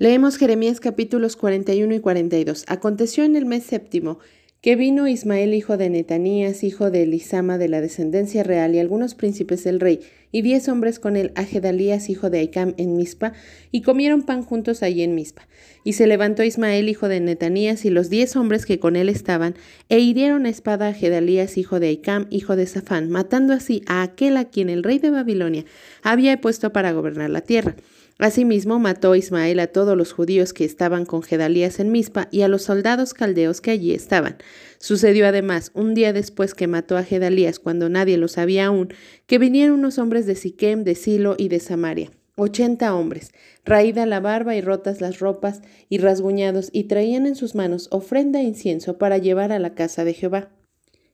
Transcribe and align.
Leemos 0.00 0.38
Jeremías 0.38 0.80
capítulos 0.80 1.36
41 1.36 1.94
y 1.94 2.00
42. 2.00 2.64
Aconteció 2.68 3.22
en 3.22 3.36
el 3.36 3.44
mes 3.44 3.64
séptimo 3.64 4.18
que 4.62 4.74
vino 4.74 5.06
Ismael 5.06 5.52
hijo 5.52 5.76
de 5.76 5.90
Netanías, 5.90 6.64
hijo 6.64 6.90
de 6.90 7.02
Elisama 7.02 7.58
de 7.58 7.68
la 7.68 7.82
descendencia 7.82 8.42
real, 8.42 8.74
y 8.74 8.78
algunos 8.78 9.14
príncipes 9.14 9.62
del 9.62 9.78
rey, 9.78 10.00
y 10.32 10.40
diez 10.40 10.70
hombres 10.70 11.00
con 11.00 11.18
él, 11.18 11.32
a 11.34 11.44
Gedalías 11.44 12.08
hijo 12.08 12.30
de 12.30 12.38
Aicam 12.38 12.72
en 12.78 12.96
Mispa, 12.96 13.34
y 13.72 13.82
comieron 13.82 14.22
pan 14.22 14.42
juntos 14.42 14.82
allí 14.82 15.02
en 15.02 15.14
Mispa. 15.14 15.46
Y 15.84 15.92
se 15.92 16.06
levantó 16.06 16.44
Ismael 16.44 16.88
hijo 16.88 17.08
de 17.08 17.20
Netanías 17.20 17.84
y 17.84 17.90
los 17.90 18.08
diez 18.08 18.36
hombres 18.36 18.64
que 18.64 18.78
con 18.78 18.96
él 18.96 19.10
estaban, 19.10 19.54
e 19.90 19.98
hirieron 19.98 20.46
a 20.46 20.48
espada 20.48 20.88
a 20.88 20.94
Gedalías 20.94 21.58
hijo 21.58 21.78
de 21.78 21.88
Aicam, 21.88 22.26
hijo 22.30 22.56
de 22.56 22.66
Safán, 22.66 23.10
matando 23.10 23.52
así 23.52 23.82
a 23.86 24.00
aquel 24.00 24.38
a 24.38 24.46
quien 24.46 24.70
el 24.70 24.82
rey 24.82 24.98
de 24.98 25.10
Babilonia 25.10 25.66
había 26.02 26.40
puesto 26.40 26.72
para 26.72 26.92
gobernar 26.92 27.28
la 27.28 27.42
tierra. 27.42 27.76
Asimismo, 28.20 28.78
mató 28.78 29.16
Ismael 29.16 29.58
a 29.60 29.68
todos 29.68 29.96
los 29.96 30.12
judíos 30.12 30.52
que 30.52 30.66
estaban 30.66 31.06
con 31.06 31.22
Gedalías 31.22 31.80
en 31.80 31.90
Mispa 31.90 32.28
y 32.30 32.42
a 32.42 32.48
los 32.48 32.60
soldados 32.60 33.14
caldeos 33.14 33.62
que 33.62 33.70
allí 33.70 33.94
estaban. 33.94 34.36
Sucedió 34.78 35.26
además, 35.26 35.70
un 35.72 35.94
día 35.94 36.12
después 36.12 36.52
que 36.52 36.66
mató 36.66 36.98
a 36.98 37.02
Gedalías, 37.02 37.58
cuando 37.58 37.88
nadie 37.88 38.18
lo 38.18 38.28
sabía 38.28 38.66
aún, 38.66 38.92
que 39.26 39.38
vinieron 39.38 39.78
unos 39.78 39.96
hombres 39.96 40.26
de 40.26 40.34
Siquem, 40.34 40.84
de 40.84 40.96
Silo 40.96 41.34
y 41.38 41.48
de 41.48 41.60
Samaria, 41.60 42.10
ochenta 42.36 42.94
hombres, 42.94 43.32
raída 43.64 44.04
la 44.04 44.20
barba 44.20 44.54
y 44.54 44.60
rotas 44.60 45.00
las 45.00 45.18
ropas 45.18 45.62
y 45.88 45.96
rasguñados, 45.96 46.68
y 46.74 46.84
traían 46.84 47.24
en 47.26 47.36
sus 47.36 47.54
manos 47.54 47.88
ofrenda 47.90 48.42
e 48.42 48.44
incienso 48.44 48.98
para 48.98 49.16
llevar 49.16 49.50
a 49.50 49.58
la 49.58 49.74
casa 49.74 50.04
de 50.04 50.12
Jehová. 50.12 50.50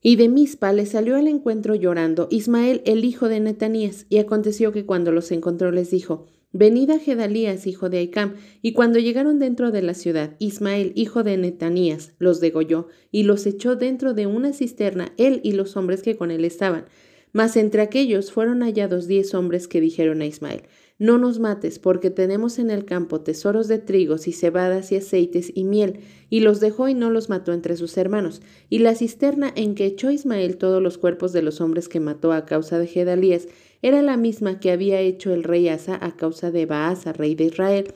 Y 0.02 0.16
de 0.16 0.28
Mispa 0.28 0.72
le 0.72 0.86
salió 0.86 1.14
al 1.14 1.28
encuentro 1.28 1.76
llorando 1.76 2.26
Ismael 2.32 2.82
el 2.84 3.04
hijo 3.04 3.28
de 3.28 3.38
Netanías, 3.38 4.06
y 4.08 4.18
aconteció 4.18 4.72
que 4.72 4.84
cuando 4.84 5.12
los 5.12 5.30
encontró 5.30 5.70
les 5.70 5.92
dijo, 5.92 6.26
Venid 6.52 6.90
a 6.90 6.98
Gedalías, 6.98 7.66
hijo 7.66 7.90
de 7.90 7.98
Aicam, 7.98 8.34
y 8.62 8.72
cuando 8.72 8.98
llegaron 8.98 9.38
dentro 9.38 9.72
de 9.72 9.82
la 9.82 9.94
ciudad, 9.94 10.36
Ismael, 10.38 10.92
hijo 10.94 11.22
de 11.22 11.36
Netanías, 11.36 12.14
los 12.18 12.40
degolló 12.40 12.88
y 13.10 13.24
los 13.24 13.46
echó 13.46 13.76
dentro 13.76 14.14
de 14.14 14.26
una 14.26 14.52
cisterna, 14.52 15.12
él 15.16 15.40
y 15.42 15.52
los 15.52 15.76
hombres 15.76 16.02
que 16.02 16.16
con 16.16 16.30
él 16.30 16.44
estaban. 16.44 16.86
Mas 17.32 17.56
entre 17.56 17.82
aquellos 17.82 18.32
fueron 18.32 18.62
hallados 18.62 19.06
diez 19.06 19.34
hombres 19.34 19.68
que 19.68 19.80
dijeron 19.80 20.22
a 20.22 20.26
Ismael, 20.26 20.62
no 20.98 21.18
nos 21.18 21.38
mates, 21.38 21.78
porque 21.78 22.08
tenemos 22.08 22.58
en 22.58 22.70
el 22.70 22.86
campo 22.86 23.20
tesoros 23.20 23.68
de 23.68 23.78
trigos 23.78 24.26
y 24.28 24.32
cebadas 24.32 24.92
y 24.92 24.96
aceites 24.96 25.52
y 25.54 25.64
miel. 25.64 26.00
Y 26.30 26.40
los 26.40 26.58
dejó 26.58 26.88
y 26.88 26.94
no 26.94 27.10
los 27.10 27.28
mató 27.28 27.52
entre 27.52 27.76
sus 27.76 27.98
hermanos. 27.98 28.40
Y 28.70 28.78
la 28.78 28.94
cisterna 28.94 29.52
en 29.54 29.74
que 29.74 29.84
echó 29.84 30.10
Ismael 30.10 30.56
todos 30.56 30.82
los 30.82 30.96
cuerpos 30.96 31.34
de 31.34 31.42
los 31.42 31.60
hombres 31.60 31.90
que 31.90 32.00
mató 32.00 32.32
a 32.32 32.46
causa 32.46 32.78
de 32.78 32.86
Gedalías 32.86 33.46
era 33.82 34.02
la 34.02 34.16
misma 34.16 34.60
que 34.60 34.70
había 34.70 35.00
hecho 35.00 35.32
el 35.32 35.44
rey 35.44 35.68
Asa 35.68 35.98
a 36.00 36.16
causa 36.16 36.50
de 36.50 36.66
Baasa, 36.66 37.12
rey 37.12 37.34
de 37.34 37.44
Israel. 37.44 37.94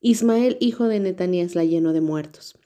Ismael, 0.00 0.56
hijo 0.60 0.88
de 0.88 1.00
Netanías, 1.00 1.54
la 1.54 1.64
llenó 1.64 1.92
de 1.92 2.00
muertos. 2.00 2.58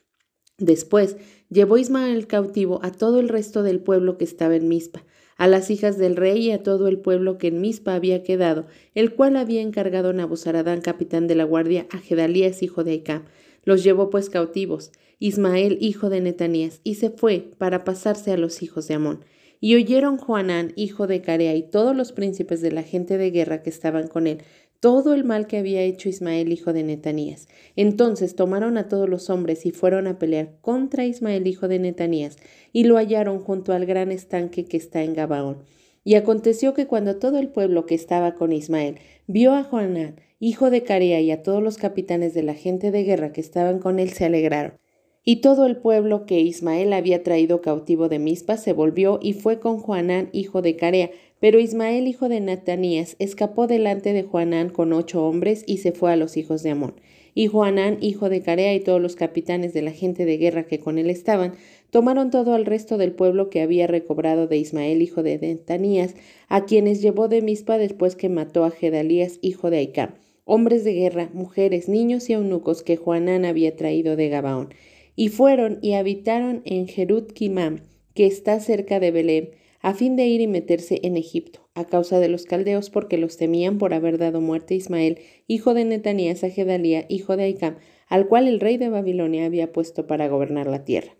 Después 0.57 1.17
llevó 1.49 1.77
Ismael 1.77 2.27
cautivo 2.27 2.79
a 2.83 2.91
todo 2.91 3.19
el 3.19 3.29
resto 3.29 3.63
del 3.63 3.79
pueblo 3.79 4.17
que 4.17 4.25
estaba 4.25 4.55
en 4.55 4.67
Mizpa 4.67 5.03
a 5.37 5.47
las 5.47 5.69
hijas 5.69 5.97
del 5.97 6.15
rey 6.15 6.47
y 6.47 6.51
a 6.51 6.63
todo 6.63 6.87
el 6.87 6.99
pueblo 6.99 7.37
que 7.37 7.47
en 7.47 7.61
Mispa 7.61 7.93
había 7.93 8.23
quedado, 8.23 8.65
el 8.95 9.13
cual 9.13 9.37
había 9.37 9.61
encargado 9.61 10.11
Nabuzaradán, 10.11 10.81
capitán 10.81 11.27
de 11.27 11.35
la 11.35 11.43
guardia, 11.43 11.87
a 11.91 11.99
Gedalías, 11.99 12.63
hijo 12.63 12.83
de 12.83 12.91
Aicam. 12.91 13.23
Los 13.63 13.83
llevó 13.83 14.09
pues 14.09 14.29
cautivos, 14.29 14.91
Ismael, 15.19 15.77
hijo 15.79 16.09
de 16.09 16.21
Netanías, 16.21 16.81
y 16.83 16.95
se 16.95 17.09
fue 17.09 17.51
para 17.57 17.83
pasarse 17.83 18.31
a 18.31 18.37
los 18.37 18.61
hijos 18.63 18.87
de 18.87 18.95
Amón. 18.95 19.25
Y 19.59 19.75
oyeron 19.75 20.17
Juanán, 20.17 20.73
hijo 20.75 21.07
de 21.07 21.21
Carea, 21.21 21.55
y 21.55 21.63
todos 21.63 21.95
los 21.95 22.11
príncipes 22.11 22.61
de 22.61 22.71
la 22.71 22.83
gente 22.83 23.17
de 23.17 23.31
guerra 23.31 23.63
que 23.63 23.69
estaban 23.69 24.07
con 24.07 24.27
él, 24.27 24.43
todo 24.79 25.13
el 25.13 25.23
mal 25.23 25.47
que 25.47 25.57
había 25.57 25.81
hecho 25.81 26.09
Ismael, 26.09 26.51
hijo 26.51 26.73
de 26.73 26.83
Netanías. 26.83 27.47
Entonces 27.75 28.35
tomaron 28.35 28.77
a 28.77 28.87
todos 28.87 29.09
los 29.09 29.29
hombres 29.29 29.65
y 29.65 29.71
fueron 29.71 30.05
a 30.07 30.19
pelear 30.19 30.53
contra 30.61 31.05
Ismael, 31.05 31.47
hijo 31.47 31.67
de 31.67 31.79
Netanías, 31.79 32.37
y 32.73 32.83
lo 32.83 32.97
hallaron 32.97 33.39
junto 33.39 33.73
al 33.73 33.85
gran 33.85 34.11
estanque 34.11 34.65
que 34.65 34.77
está 34.77 35.01
en 35.03 35.13
Gabaón. 35.13 35.63
Y 36.03 36.15
aconteció 36.15 36.73
que 36.73 36.87
cuando 36.87 37.17
todo 37.17 37.39
el 37.39 37.49
pueblo 37.49 37.85
que 37.85 37.95
estaba 37.95 38.35
con 38.35 38.53
Ismael 38.53 38.99
vio 39.25 39.53
a 39.53 39.63
Juanán, 39.63 40.21
hijo 40.39 40.69
de 40.69 40.83
Carea, 40.83 41.19
y 41.21 41.31
a 41.31 41.41
todos 41.41 41.63
los 41.63 41.77
capitanes 41.77 42.33
de 42.33 42.43
la 42.43 42.53
gente 42.53 42.91
de 42.91 43.03
guerra 43.03 43.33
que 43.33 43.41
estaban 43.41 43.79
con 43.79 43.99
él, 43.99 44.11
se 44.11 44.25
alegraron. 44.25 44.73
Y 45.29 45.41
todo 45.41 45.65
el 45.65 45.75
pueblo 45.75 46.25
que 46.25 46.39
Ismael 46.39 46.93
había 46.93 47.21
traído 47.21 47.59
cautivo 47.59 48.07
de 48.07 48.17
Mizpa 48.17 48.55
se 48.55 48.71
volvió 48.71 49.19
y 49.21 49.33
fue 49.33 49.59
con 49.59 49.77
Juanán, 49.77 50.29
hijo 50.31 50.61
de 50.61 50.77
Carea, 50.77 51.11
pero 51.41 51.59
Ismael, 51.59 52.07
hijo 52.07 52.29
de 52.29 52.39
Natanías, 52.39 53.17
escapó 53.19 53.67
delante 53.67 54.13
de 54.13 54.23
Juanán 54.23 54.69
con 54.69 54.93
ocho 54.93 55.27
hombres 55.27 55.65
y 55.67 55.79
se 55.79 55.91
fue 55.91 56.13
a 56.13 56.15
los 56.15 56.37
hijos 56.37 56.63
de 56.63 56.69
Amón. 56.69 56.93
Y 57.35 57.47
Juanán, 57.47 57.97
hijo 57.99 58.29
de 58.29 58.41
Carea, 58.41 58.73
y 58.73 58.79
todos 58.79 59.01
los 59.01 59.17
capitanes 59.17 59.73
de 59.73 59.81
la 59.81 59.91
gente 59.91 60.23
de 60.23 60.37
guerra 60.37 60.63
que 60.63 60.79
con 60.79 60.97
él 60.97 61.09
estaban, 61.09 61.55
tomaron 61.89 62.31
todo 62.31 62.53
al 62.53 62.65
resto 62.65 62.97
del 62.97 63.11
pueblo 63.11 63.49
que 63.49 63.59
había 63.59 63.85
recobrado 63.85 64.47
de 64.47 64.55
Ismael, 64.55 65.01
hijo 65.01 65.23
de 65.23 65.37
Netanías, 65.39 66.15
a 66.47 66.63
quienes 66.63 67.01
llevó 67.01 67.27
de 67.27 67.41
Mispa 67.41 67.77
después 67.77 68.15
que 68.15 68.29
mató 68.29 68.63
a 68.63 68.71
Gedalías, 68.71 69.39
hijo 69.41 69.71
de 69.71 69.79
Aicam, 69.79 70.11
hombres 70.45 70.85
de 70.85 70.93
guerra, 70.93 71.29
mujeres, 71.33 71.89
niños 71.89 72.29
y 72.29 72.33
eunucos 72.33 72.81
que 72.81 72.95
Juanán 72.95 73.43
había 73.43 73.75
traído 73.75 74.15
de 74.15 74.29
Gabaón. 74.29 74.69
Y 75.19 75.29
fueron 75.29 75.79
y 75.81 75.93
habitaron 75.93 76.61
en 76.63 76.87
Jerut 76.87 77.33
Kimam, 77.33 77.81
que 78.13 78.27
está 78.27 78.59
cerca 78.59 78.99
de 78.99 79.09
Belém, 79.09 79.49
a 79.81 79.95
fin 79.95 80.15
de 80.15 80.27
ir 80.27 80.41
y 80.41 80.47
meterse 80.47 80.99
en 81.01 81.17
Egipto, 81.17 81.67
a 81.73 81.85
causa 81.85 82.19
de 82.19 82.29
los 82.29 82.45
caldeos, 82.45 82.91
porque 82.91 83.17
los 83.17 83.35
temían 83.35 83.79
por 83.79 83.95
haber 83.95 84.19
dado 84.19 84.41
muerte 84.41 84.75
a 84.75 84.77
Ismael, 84.77 85.17
hijo 85.47 85.73
de 85.73 85.85
Netanías 85.85 86.43
a 86.43 86.51
Gedalía, 86.51 87.05
hijo 87.09 87.35
de 87.35 87.45
Aicam, 87.45 87.77
al 88.07 88.27
cual 88.27 88.47
el 88.47 88.59
rey 88.59 88.77
de 88.77 88.89
Babilonia 88.89 89.45
había 89.45 89.71
puesto 89.71 90.05
para 90.05 90.27
gobernar 90.27 90.67
la 90.67 90.85
tierra. 90.85 91.15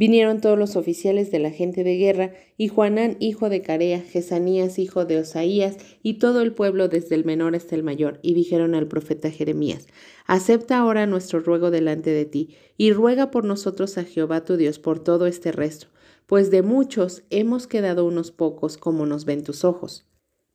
Vinieron 0.00 0.40
todos 0.40 0.58
los 0.58 0.76
oficiales 0.76 1.30
de 1.30 1.40
la 1.40 1.50
gente 1.50 1.84
de 1.84 1.98
guerra, 1.98 2.32
y 2.56 2.68
Juanán, 2.68 3.18
hijo 3.20 3.50
de 3.50 3.60
Carea, 3.60 4.00
Jesanías, 4.00 4.78
hijo 4.78 5.04
de 5.04 5.18
Osaías, 5.18 5.76
y 6.02 6.14
todo 6.14 6.40
el 6.40 6.54
pueblo 6.54 6.88
desde 6.88 7.16
el 7.16 7.26
menor 7.26 7.54
hasta 7.54 7.74
el 7.74 7.82
mayor, 7.82 8.18
y 8.22 8.32
dijeron 8.32 8.74
al 8.74 8.88
profeta 8.88 9.30
Jeremías, 9.30 9.88
Acepta 10.24 10.78
ahora 10.78 11.04
nuestro 11.04 11.40
ruego 11.40 11.70
delante 11.70 12.08
de 12.12 12.24
ti, 12.24 12.56
y 12.78 12.94
ruega 12.94 13.30
por 13.30 13.44
nosotros 13.44 13.98
a 13.98 14.04
Jehová 14.04 14.42
tu 14.42 14.56
Dios 14.56 14.78
por 14.78 15.04
todo 15.04 15.26
este 15.26 15.52
resto, 15.52 15.88
pues 16.26 16.50
de 16.50 16.62
muchos 16.62 17.24
hemos 17.28 17.66
quedado 17.66 18.06
unos 18.06 18.30
pocos 18.30 18.78
como 18.78 19.04
nos 19.04 19.26
ven 19.26 19.44
tus 19.44 19.66
ojos, 19.66 20.06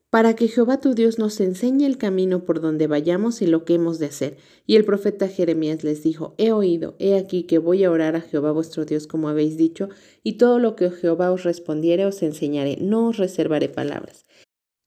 para 0.10 0.36
que 0.36 0.48
Jehová 0.48 0.80
tu 0.80 0.94
Dios 0.94 1.20
nos 1.20 1.40
enseñe 1.42 1.86
el 1.86 1.98
camino 1.98 2.46
por 2.46 2.62
donde 2.62 2.88
vayamos 2.88 3.42
y 3.42 3.48
lo 3.48 3.66
que 3.66 3.74
hemos 3.74 4.00
de 4.00 4.06
hacer. 4.06 4.38
Y 4.66 4.76
el 4.76 4.86
profeta 4.86 5.28
Jeremías 5.28 5.84
les 5.84 6.04
dijo, 6.04 6.36
He 6.38 6.52
oído, 6.52 6.96
he 7.00 7.18
aquí 7.18 7.44
que 7.44 7.58
voy 7.58 7.84
a 7.84 7.92
orar 7.92 8.16
a 8.16 8.22
Jehová 8.22 8.52
vuestro 8.52 8.86
Dios 8.86 9.08
como 9.08 9.28
habéis 9.30 9.58
dicho, 9.58 9.90
y 10.24 10.34
todo 10.34 10.60
lo 10.60 10.76
que 10.76 10.90
Jehová 10.90 11.32
os 11.32 11.44
respondiere 11.44 12.06
os 12.06 12.24
enseñaré, 12.24 12.78
no 12.80 13.10
os 13.10 13.18
reservaré 13.18 13.68
palabras. 13.70 14.26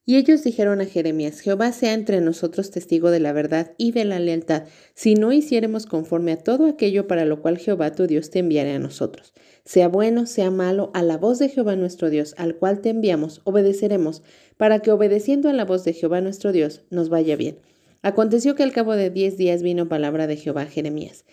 Y 0.09 0.17
ellos 0.17 0.43
dijeron 0.43 0.81
a 0.81 0.87
Jeremías, 0.87 1.41
Jehová 1.41 1.71
sea 1.71 1.93
entre 1.93 2.23
nosotros 2.23 2.71
testigo 2.71 3.11
de 3.11 3.21
la 3.21 3.35
verdad 3.35 3.75
y 3.77 3.93
de 3.93 4.07
la 4.07 4.19
lealtad, 4.19 4.65
si 4.95 5.15
no 5.15 5.33
hiciéremos 5.33 5.85
conforme 5.85 6.33
a 6.33 6.39
todo 6.39 6.65
aquello 6.65 7.07
para 7.07 7.27
lo 7.27 7.43
cual 7.43 7.59
Jehová 7.59 7.93
tu 7.93 8.07
Dios 8.07 8.31
te 8.31 8.39
enviare 8.39 8.73
a 8.73 8.79
nosotros. 8.79 9.35
Sea 9.67 9.89
bueno, 9.89 10.25
sea 10.25 10.51
malo, 10.51 10.91
a 10.95 11.03
la 11.03 11.19
voz 11.19 11.39
de 11.39 11.51
Jehová 11.51 11.77
nuestro 11.77 12.09
Dios, 12.09 12.35
al 12.39 12.57
cual 12.57 12.81
te 12.81 12.89
enviamos, 12.89 13.43
obedeceremos, 13.45 14.23
para 14.59 14.81
que 14.81 14.91
obedeciendo 14.91 15.49
a 15.49 15.55
la 15.55 15.65
voz 15.65 15.85
de 15.85 15.95
Jehová 15.95 16.21
nuestro 16.21 16.53
Dios 16.53 16.83
nos 16.91 17.09
vaya 17.09 17.37
bien. 17.37 17.57
Aconteció 18.03 18.55
que 18.55 18.63
al 18.63 18.73
cabo 18.73 18.95
de 18.95 19.09
diez 19.09 19.39
días 19.39 19.63
vino 19.63 19.89
palabra 19.89 20.27
de 20.27 20.37
Jehová 20.37 20.63
a 20.63 20.67
Jeremías. 20.67 21.25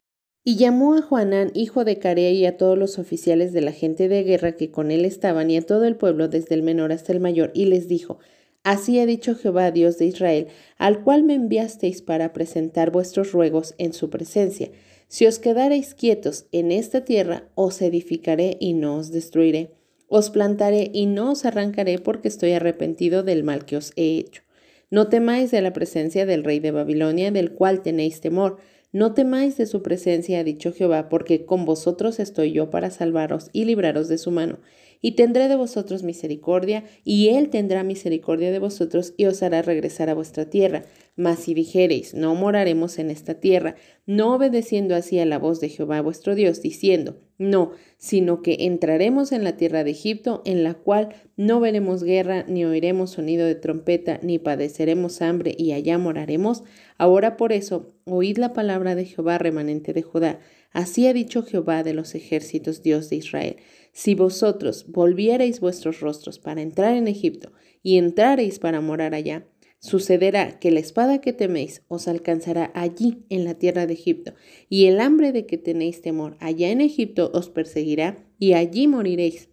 Y 0.46 0.58
llamó 0.58 0.94
a 0.94 1.02
Juanán, 1.02 1.52
hijo 1.56 1.84
de 1.84 1.98
Carea, 1.98 2.32
y 2.32 2.46
a 2.46 2.56
todos 2.56 2.78
los 2.78 3.00
oficiales 3.00 3.52
de 3.52 3.62
la 3.62 3.72
gente 3.72 4.08
de 4.08 4.24
guerra 4.24 4.56
que 4.56 4.72
con 4.72 4.92
él 4.92 5.04
estaban, 5.04 5.50
y 5.50 5.58
a 5.58 5.62
todo 5.64 5.86
el 5.86 5.96
pueblo, 5.96 6.28
desde 6.28 6.54
el 6.56 6.62
menor 6.62 6.92
hasta 6.92 7.12
el 7.12 7.20
mayor, 7.20 7.52
y 7.56 7.66
les 7.66 7.88
dijo, 7.88 8.20
Así 8.64 9.00
ha 9.00 9.06
dicho 9.06 9.36
Jehová, 9.36 9.72
Dios 9.72 9.98
de 9.98 10.06
Israel, 10.06 10.48
al 10.78 11.04
cual 11.04 11.24
me 11.24 11.34
enviasteis 11.34 12.02
para 12.02 12.32
presentar 12.32 12.92
vuestros 12.92 13.32
ruegos 13.32 13.76
en 13.78 13.94
su 13.94 14.10
presencia. 14.10 14.72
Si 15.08 15.28
os 15.28 15.38
quedareis 15.40 15.94
quietos 15.94 16.46
en 16.52 16.72
esta 16.72 17.06
tierra, 17.06 17.48
os 17.54 17.82
edificaré 17.82 18.58
y 18.60 18.74
no 18.74 18.98
os 18.98 19.12
destruiré. 19.12 19.75
Os 20.08 20.30
plantaré 20.30 20.92
y 20.94 21.06
no 21.06 21.32
os 21.32 21.46
arrancaré 21.46 22.00
porque 22.00 22.28
estoy 22.28 22.52
arrepentido 22.52 23.24
del 23.24 23.44
mal 23.44 23.66
que 23.66 23.78
os 23.78 23.92
he 23.96 24.18
hecho. 24.18 24.44
No 24.92 25.08
temáis 25.08 25.52
de 25.52 25.62
la 25.62 25.74
presencia 25.74 26.26
del 26.26 26.44
rey 26.44 26.60
de 26.60 26.72
Babilonia, 26.72 27.32
del 27.32 27.54
cual 27.54 27.82
tenéis 27.82 28.22
temor. 28.22 28.58
No 28.92 29.14
temáis 29.14 29.58
de 29.58 29.66
su 29.66 29.82
presencia, 29.82 30.40
ha 30.40 30.44
dicho 30.44 30.72
Jehová, 30.72 31.10
porque 31.10 31.46
con 31.46 31.66
vosotros 31.66 32.20
estoy 32.20 32.52
yo 32.52 32.70
para 32.70 32.92
salvaros 32.92 33.50
y 33.52 33.66
libraros 33.66 34.08
de 34.08 34.18
su 34.18 34.32
mano 34.32 34.60
y 35.06 35.12
tendré 35.12 35.48
de 35.48 35.56
vosotros 35.56 36.02
misericordia, 36.02 36.84
y 37.04 37.30
él 37.30 37.50
tendrá 37.50 37.84
misericordia 37.84 38.52
de 38.52 38.58
vosotros, 38.58 39.14
y 39.18 39.26
os 39.26 39.44
hará 39.44 39.62
regresar 39.62 40.10
a 40.10 40.16
vuestra 40.16 40.50
tierra. 40.50 40.86
Mas 41.16 41.40
si 41.40 41.54
dijereis, 41.54 42.16
no 42.16 42.34
moraremos 42.34 42.98
en 42.98 43.12
esta 43.12 43.36
tierra, 43.36 43.76
no 44.08 44.34
obedeciendo 44.34 44.96
así 44.96 45.20
a 45.20 45.26
la 45.26 45.38
voz 45.38 45.60
de 45.60 45.70
Jehová 45.70 46.02
vuestro 46.02 46.34
Dios, 46.34 46.62
diciendo, 46.64 47.20
No, 47.38 47.72
sino 47.98 48.42
que 48.42 48.58
entraremos 48.62 49.34
en 49.34 49.44
la 49.44 49.58
tierra 49.58 49.84
de 49.84 49.92
Egipto, 49.92 50.42
en 50.46 50.64
la 50.64 50.74
cual 50.74 51.10
no 51.36 51.60
veremos 51.60 52.02
guerra, 52.02 52.46
ni 52.48 52.64
oiremos 52.64 53.12
sonido 53.12 53.46
de 53.46 53.56
trompeta, 53.56 54.20
ni 54.24 54.40
padeceremos 54.40 55.22
hambre, 55.22 55.54
y 55.58 55.74
allá 55.74 55.98
moraremos. 55.98 56.64
Ahora 56.98 57.36
por 57.36 57.52
eso, 57.52 57.94
oíd 58.06 58.38
la 58.38 58.54
palabra 58.54 58.96
de 58.96 59.04
Jehová, 59.04 59.38
remanente 59.38 59.92
de 59.92 60.02
Judá. 60.02 60.40
Así 60.72 61.08
ha 61.08 61.14
dicho 61.14 61.44
Jehová 61.44 61.84
de 61.84 61.94
los 61.94 62.16
ejércitos, 62.16 62.84
Dios 62.84 63.10
de 63.10 63.18
Israel. 63.18 63.58
Si 63.92 64.16
vosotros 64.16 64.86
volviereis 64.88 65.60
vuestros 65.60 66.00
rostros 66.00 66.40
para 66.40 66.62
entrar 66.62 66.96
en 66.96 67.08
Egipto, 67.10 67.52
y 67.84 67.98
entrareis 67.98 68.60
para 68.60 68.82
morar 68.82 69.14
allá, 69.14 69.46
Sucederá 69.86 70.58
que 70.60 70.72
la 70.72 70.80
espada 70.80 71.22
que 71.22 71.32
teméis 71.32 71.84
os 71.88 72.08
alcanzará 72.08 72.72
allí 72.74 73.20
en 73.30 73.44
la 73.44 73.54
tierra 73.54 73.86
de 73.86 73.94
Egipto, 73.94 74.34
y 74.68 74.88
el 74.88 75.00
hambre 75.00 75.32
de 75.32 75.46
que 75.46 75.60
tenéis 75.60 76.02
temor 76.02 76.38
allá 76.40 76.72
en 76.72 76.82
Egipto 76.82 77.30
os 77.36 77.50
perseguirá, 77.52 78.18
y 78.40 78.54
allí 78.54 78.88
moriréis. 78.88 79.48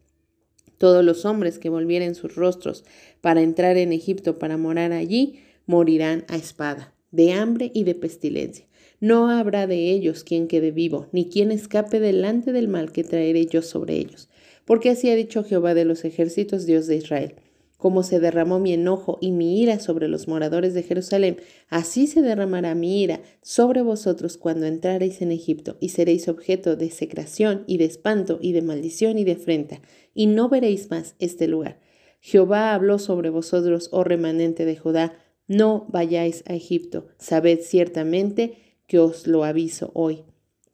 Todos 0.78 1.04
los 1.04 1.26
hombres 1.26 1.58
que 1.58 1.68
volvieren 1.68 2.14
sus 2.14 2.34
rostros 2.34 2.82
para 3.20 3.42
entrar 3.42 3.76
en 3.76 3.92
Egipto 3.92 4.38
para 4.38 4.56
morar 4.56 4.92
allí, 4.92 5.40
morirán 5.66 6.24
a 6.28 6.36
espada, 6.36 6.94
de 7.10 7.32
hambre 7.32 7.70
y 7.74 7.84
de 7.84 7.94
pestilencia. 7.94 8.66
No 9.00 9.28
habrá 9.28 9.66
de 9.66 9.90
ellos 9.90 10.24
quien 10.24 10.48
quede 10.48 10.70
vivo, 10.70 11.08
ni 11.12 11.26
quien 11.26 11.52
escape 11.52 12.00
delante 12.00 12.52
del 12.52 12.68
mal 12.68 12.90
que 12.90 13.04
traeré 13.04 13.44
yo 13.44 13.60
sobre 13.60 13.96
ellos. 13.96 14.30
Porque 14.64 14.88
así 14.88 15.10
ha 15.10 15.14
dicho 15.14 15.44
Jehová 15.44 15.74
de 15.74 15.84
los 15.84 16.06
ejércitos, 16.06 16.64
Dios 16.64 16.86
de 16.86 16.96
Israel 16.96 17.34
como 17.82 18.04
se 18.04 18.20
derramó 18.20 18.60
mi 18.60 18.74
enojo 18.74 19.18
y 19.20 19.32
mi 19.32 19.60
ira 19.60 19.80
sobre 19.80 20.06
los 20.06 20.28
moradores 20.28 20.72
de 20.72 20.84
Jerusalén, 20.84 21.38
así 21.68 22.06
se 22.06 22.22
derramará 22.22 22.76
mi 22.76 23.02
ira 23.02 23.22
sobre 23.40 23.82
vosotros 23.82 24.36
cuando 24.36 24.66
entrareis 24.66 25.20
en 25.20 25.32
Egipto, 25.32 25.78
y 25.80 25.88
seréis 25.88 26.28
objeto 26.28 26.76
de 26.76 26.90
secración 26.90 27.64
y 27.66 27.78
de 27.78 27.86
espanto 27.86 28.38
y 28.40 28.52
de 28.52 28.62
maldición 28.62 29.18
y 29.18 29.24
de 29.24 29.32
afrenta, 29.32 29.80
y 30.14 30.28
no 30.28 30.48
veréis 30.48 30.92
más 30.92 31.16
este 31.18 31.48
lugar. 31.48 31.80
Jehová 32.20 32.72
habló 32.72 33.00
sobre 33.00 33.30
vosotros, 33.30 33.88
oh 33.90 34.04
remanente 34.04 34.64
de 34.64 34.76
Judá, 34.76 35.18
no 35.48 35.86
vayáis 35.88 36.44
a 36.46 36.54
Egipto, 36.54 37.08
sabed 37.18 37.62
ciertamente 37.62 38.58
que 38.86 39.00
os 39.00 39.26
lo 39.26 39.42
aviso 39.42 39.90
hoy. 39.94 40.22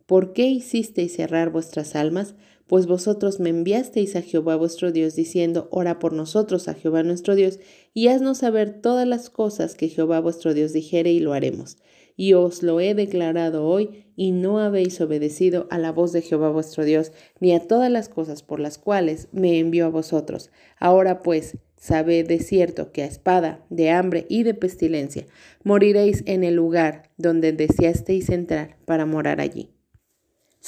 ¿Por 0.05 0.35
qué 0.35 0.49
hicisteis 0.49 1.17
cerrar 1.17 1.49
vuestras 1.49 1.97
almas? 1.97 2.35
Pues 2.69 2.87
vosotros 2.87 3.41
me 3.41 3.49
enviasteis 3.49 4.15
a 4.15 4.23
Jehová 4.23 4.55
vuestro 4.55 4.93
Dios, 4.93 5.17
diciendo, 5.17 5.69
ora 5.73 5.99
por 5.99 6.13
nosotros 6.13 6.69
a 6.69 6.75
Jehová 6.75 7.03
nuestro 7.03 7.35
Dios, 7.35 7.59
y 7.95 8.09
haznos 8.09 8.39
saber 8.39 8.81
todas 8.83 9.09
las 9.09 9.31
cosas 9.31 9.75
que 9.75 9.89
Jehová 9.89 10.21
vuestro 10.21 10.53
Dios 10.53 10.75
dijere, 10.75 11.11
y 11.11 11.19
lo 11.19 11.33
haremos. 11.33 11.79
Y 12.15 12.35
os 12.35 12.63
lo 12.63 12.79
he 12.81 12.95
declarado 12.95 13.67
hoy, 13.67 14.05
y 14.17 14.33
no 14.33 14.59
habéis 14.59 15.01
obedecido 15.01 15.67
a 15.71 15.79
la 15.79 15.93
voz 15.93 16.13
de 16.13 16.21
Jehová 16.21 16.51
vuestro 16.51 16.85
Dios, 16.85 17.13
ni 17.41 17.55
a 17.55 17.67
todas 17.67 17.91
las 17.91 18.11
cosas 18.11 18.43
por 18.43 18.61
las 18.61 18.77
cuales 18.77 19.29
me 19.33 19.59
envió 19.59 19.87
a 19.87 19.91
vosotros. 19.91 20.51
Ahora 20.79 21.23
pues, 21.23 21.57
sabed 21.79 22.27
de 22.27 22.41
cierto 22.41 22.93
que 22.93 23.03
a 23.03 23.07
espada, 23.07 23.65
de 23.71 23.91
hambre 23.91 24.27
y 24.29 24.43
de 24.43 24.53
pestilencia, 24.53 25.27
moriréis 25.65 26.23
en 26.27 26.45
el 26.45 26.55
lugar 26.55 27.11
donde 27.17 27.53
deseasteis 27.53 28.29
entrar 28.29 28.77
para 28.85 29.07
morar 29.07 29.41
allí. 29.41 29.71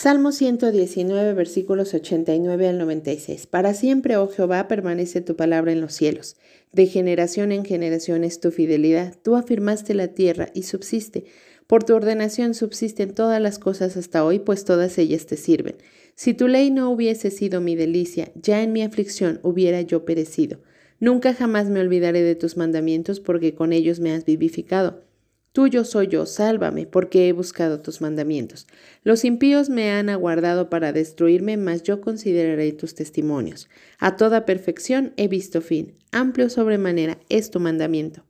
Salmo 0.03 0.33
119, 0.33 1.35
versículos 1.35 1.93
89 1.93 2.69
al 2.69 2.79
96. 2.79 3.47
Para 3.47 3.75
siempre, 3.75 4.17
oh 4.17 4.29
Jehová, 4.29 4.67
permanece 4.67 5.21
tu 5.21 5.37
palabra 5.37 5.73
en 5.73 5.83
los 5.83 5.93
cielos. 5.93 6.37
De 6.73 6.87
generación 6.87 7.53
en 7.53 7.67
generación 7.67 8.25
es 8.25 8.41
tu 8.41 8.51
fidelidad. 8.51 9.15
Tú 9.23 9.37
afirmaste 9.37 9.93
la 9.93 10.09
tierra 10.09 10.49
y 10.55 10.63
subsiste. 10.63 11.27
Por 11.67 11.85
tu 11.85 11.95
ordenación 11.95 12.55
subsisten 12.55 13.13
todas 13.13 13.43
las 13.43 13.59
cosas 13.59 13.99
hasta 13.99 14.25
hoy, 14.25 14.39
pues 14.39 14.65
todas 14.65 14.97
ellas 14.97 15.27
te 15.27 15.37
sirven. 15.37 15.77
Si 16.15 16.33
tu 16.33 16.49
ley 16.49 16.71
no 16.71 16.89
hubiese 16.91 17.31
sido 17.31 17.61
mi 17.61 17.77
delicia, 17.77 18.33
ya 18.35 18.63
en 18.63 18.73
mi 18.73 18.83
aflicción 18.83 19.39
hubiera 19.43 19.83
yo 19.83 20.07
perecido. 20.07 20.63
Nunca 20.99 21.35
jamás 21.35 21.69
me 21.69 21.81
olvidaré 21.81 22.23
de 22.23 22.37
tus 22.37 22.57
mandamientos, 22.57 23.21
porque 23.21 23.55
con 23.55 23.75
ellos 23.75 24.01
me 24.01 24.13
has 24.15 24.25
vivificado. 24.25 25.10
Tuyo 25.53 25.85
soy 25.85 26.07
yo, 26.07 26.27
sálvame, 26.27 26.87
porque 26.87 27.29
he 27.29 27.33
buscado 27.33 27.81
tus 27.81 28.01
mandamientos. 28.01 28.69
Los 29.03 29.25
impíos 29.25 29.69
me 29.69 29.91
han 29.91 30.09
aguardado 30.09 30.71
para 30.71 30.93
destruirme, 30.93 31.57
mas 31.57 31.83
yo 31.83 32.01
consideraré 32.01 32.71
tus 32.73 32.95
testimonios. 32.95 33.69
A 33.99 34.17
toda 34.17 34.47
perfección 34.47 35.13
he 35.17 35.27
visto 35.27 35.61
fin. 35.61 35.95
Amplio 36.13 36.51
sobremanera 36.51 37.19
es 37.29 37.51
tu 37.51 37.59
mandamiento. 37.59 38.25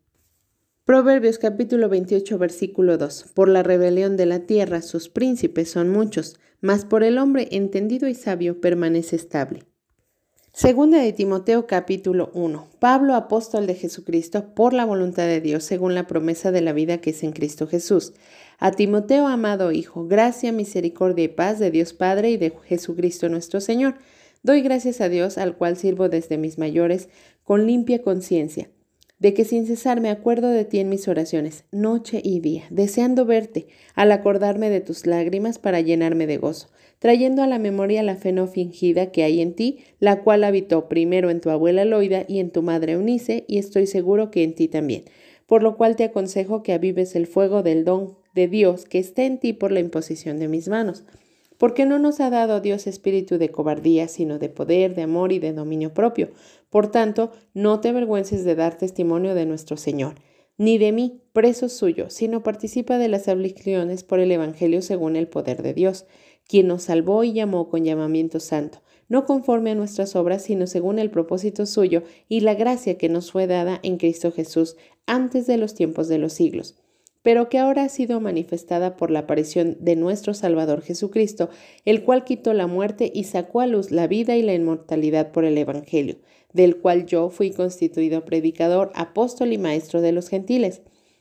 Proverbios 0.85 1.39
capítulo 1.39 1.91
28 1.91 2.39
versículo 2.39 2.97
2. 2.97 3.33
Por 3.35 3.51
la 3.51 3.63
rebelión 3.63 4.17
de 4.17 4.25
la 4.25 4.41
tierra 4.41 4.81
sus 4.81 5.11
príncipes 5.11 5.71
son 5.71 5.91
muchos, 5.91 6.41
mas 6.63 6.87
por 6.87 7.03
el 7.03 7.19
hombre 7.19 7.49
entendido 7.53 8.09
y 8.09 8.15
sabio 8.15 8.63
permanece 8.63 9.17
estable. 9.17 9.70
Segunda 10.53 10.99
de 10.99 11.13
Timoteo 11.13 11.69
capítulo 11.69 12.33
1. 12.35 12.67
Pablo, 12.81 13.15
apóstol 13.15 13.69
de 13.69 13.77
Jesucristo, 13.77 14.53
por 14.53 14.73
la 14.73 14.85
voluntad 14.85 15.23
de 15.23 15.41
Dios, 15.41 15.63
según 15.63 15.95
la 15.95 16.09
promesa 16.09 16.51
de 16.51 16.61
la 16.61 16.73
vida 16.73 16.99
que 16.99 17.11
es 17.11 17.23
en 17.23 17.31
Cristo 17.31 17.69
Jesús. 17.69 18.15
A 18.59 18.73
Timoteo, 18.73 19.29
amado 19.29 19.71
Hijo, 19.71 20.09
gracia, 20.09 20.51
misericordia 20.51 21.25
y 21.25 21.29
paz 21.29 21.61
de 21.61 21.71
Dios 21.71 21.93
Padre 21.93 22.33
y 22.33 22.37
de 22.37 22.53
Jesucristo 22.65 23.29
nuestro 23.29 23.61
Señor. 23.61 23.95
Doy 24.43 24.63
gracias 24.63 25.01
a 25.01 25.09
Dios, 25.09 25.39
al 25.39 25.57
cual 25.57 25.77
sirvo 25.77 26.09
desde 26.09 26.37
mis 26.37 26.59
mayores, 26.59 27.09
con 27.45 27.69
limpia 27.69 28.03
conciencia 28.03 28.69
de 29.21 29.35
que 29.35 29.45
sin 29.45 29.67
cesar 29.67 30.01
me 30.01 30.11
acuerdo 30.11 30.49
de 30.49 30.65
ti 30.65 30.81
en 30.81 30.89
mis 30.89 31.07
oraciones, 31.07 31.65
noche 31.71 32.21
y 32.25 32.41
día, 32.41 32.65
deseando 32.71 33.27
verte, 33.27 33.69
al 33.95 34.13
acordarme 34.13 34.71
de 34.71 34.81
tus 34.81 35.07
lágrimas 35.07 35.59
para 35.59 35.81
llenarme 35.81 36.27
de 36.27 36.39
gozo, 36.39 36.69
trayendo 37.01 37.43
a 37.43 37.49
la 37.49 37.59
memoria 37.59 38.05
la 38.05 38.15
fe 38.15 38.31
no 38.31 38.47
fingida 38.47 39.11
que 39.11 39.25
hay 39.25 39.41
en 39.41 39.55
ti, 39.55 39.81
la 39.99 40.23
cual 40.23 40.45
habitó 40.45 40.89
primero 40.89 41.29
en 41.31 41.41
tu 41.41 41.51
abuela 41.51 41.85
Loida 41.85 42.25
y 42.29 42.39
en 42.39 42.53
tu 42.53 42.63
madre 42.63 42.93
Eunice, 42.93 43.45
y 43.49 43.59
estoy 43.59 43.89
seguro 43.89 44.31
que 44.31 44.45
en 44.45 44.55
ti 44.55 44.69
también. 44.69 45.03
Por 45.47 45.65
lo 45.65 45.77
cual 45.77 45.97
te 45.97 46.05
aconsejo 46.05 46.63
que 46.63 46.73
avives 46.73 47.17
el 47.17 47.27
fuego 47.27 47.65
del 47.65 47.85
don 47.85 48.17
de 48.35 48.47
Dios 48.47 48.85
que 48.85 49.01
esté 49.01 49.27
en 49.27 49.41
ti 49.41 49.53
por 49.53 49.73
la 49.73 49.81
imposición 49.81 50.39
de 50.39 50.47
mis 50.47 50.69
manos 50.69 51.05
porque 51.61 51.85
no 51.85 51.99
nos 51.99 52.21
ha 52.21 52.31
dado 52.31 52.63
Dios 52.63 52.87
espíritu 52.87 53.37
de 53.37 53.51
cobardía, 53.51 54.09
sino 54.09 54.39
de 54.39 54.49
poder, 54.49 54.95
de 54.95 55.03
amor 55.03 55.31
y 55.31 55.41
de 55.41 55.53
dominio 55.53 55.93
propio. 55.93 56.31
Por 56.71 56.91
tanto, 56.91 57.33
no 57.53 57.81
te 57.81 57.91
avergüences 57.91 58.47
de 58.47 58.55
dar 58.55 58.79
testimonio 58.79 59.35
de 59.35 59.45
nuestro 59.45 59.77
Señor, 59.77 60.15
ni 60.57 60.79
de 60.79 60.91
mí, 60.93 61.21
preso 61.35 61.69
suyo, 61.69 62.09
sino 62.09 62.43
participa 62.43 62.97
de 62.97 63.09
las 63.09 63.29
aflicciones 63.29 64.05
por 64.05 64.21
el 64.21 64.33
Evangelio 64.33 64.81
según 64.81 65.17
el 65.17 65.29
poder 65.29 65.63
de 65.63 65.75
Dios, 65.75 66.07
quien 66.51 66.67
nos 66.67 66.83
salvó 66.83 67.23
y 67.23 67.33
llamó 67.33 67.69
con 67.69 67.85
llamamiento 67.85 68.41
santo, 68.41 68.83
no 69.09 69.25
conforme 69.25 69.71
a 69.71 69.77
nuestras 69.77 70.17
obras, 70.17 70.43
sino 70.43 70.67
según 70.67 70.99
el 70.99 71.11
propósito 71.11 71.65
suyo 71.65 72.03
y 72.29 72.41
la 72.41 72.55
gracia 72.55 72.99
que 72.99 73.09
nos 73.09 73.31
fue 73.31 73.47
dada 73.47 73.79
en 73.85 73.99
Cristo 73.99 74.33
Jesús 74.33 74.77
antes 75.07 75.47
de 75.47 75.59
los 75.59 75.75
tiempos 75.75 76.09
de 76.09 76.19
los 76.19 76.33
siglos 76.33 76.75
pero 77.23 77.49
que 77.49 77.59
ahora 77.59 77.85
ha 77.85 77.89
sido 77.89 78.21
manifestada 78.21 78.97
por 78.97 79.11
la 79.11 79.21
aparición 79.21 79.77
de 79.81 79.97
nuestro 79.97 80.33
Salvador 80.33 80.83
Jesucristo, 80.83 81.51
el 81.85 82.03
cual 82.03 82.25
quitó 82.25 82.55
la 82.55 82.67
muerte 82.67 83.11
y 83.15 83.25
sacó 83.25 83.61
a 83.61 83.67
luz 83.67 83.91
la 83.91 84.07
vida 84.07 84.37
y 84.37 84.43
la 84.43 84.55
inmortalidad 84.55 85.31
por 85.31 85.45
el 85.45 85.59
Evangelio, 85.59 86.17
del 86.53 86.79
cual 86.79 87.05
yo 87.07 87.29
fui 87.29 87.51
constituido 87.51 88.25
predicador, 88.25 88.91
apóstol 88.95 89.53
y 89.53 89.59
maestro 89.59 90.01
de 90.01 90.13
los 90.13 90.29
gentiles, 90.29 90.81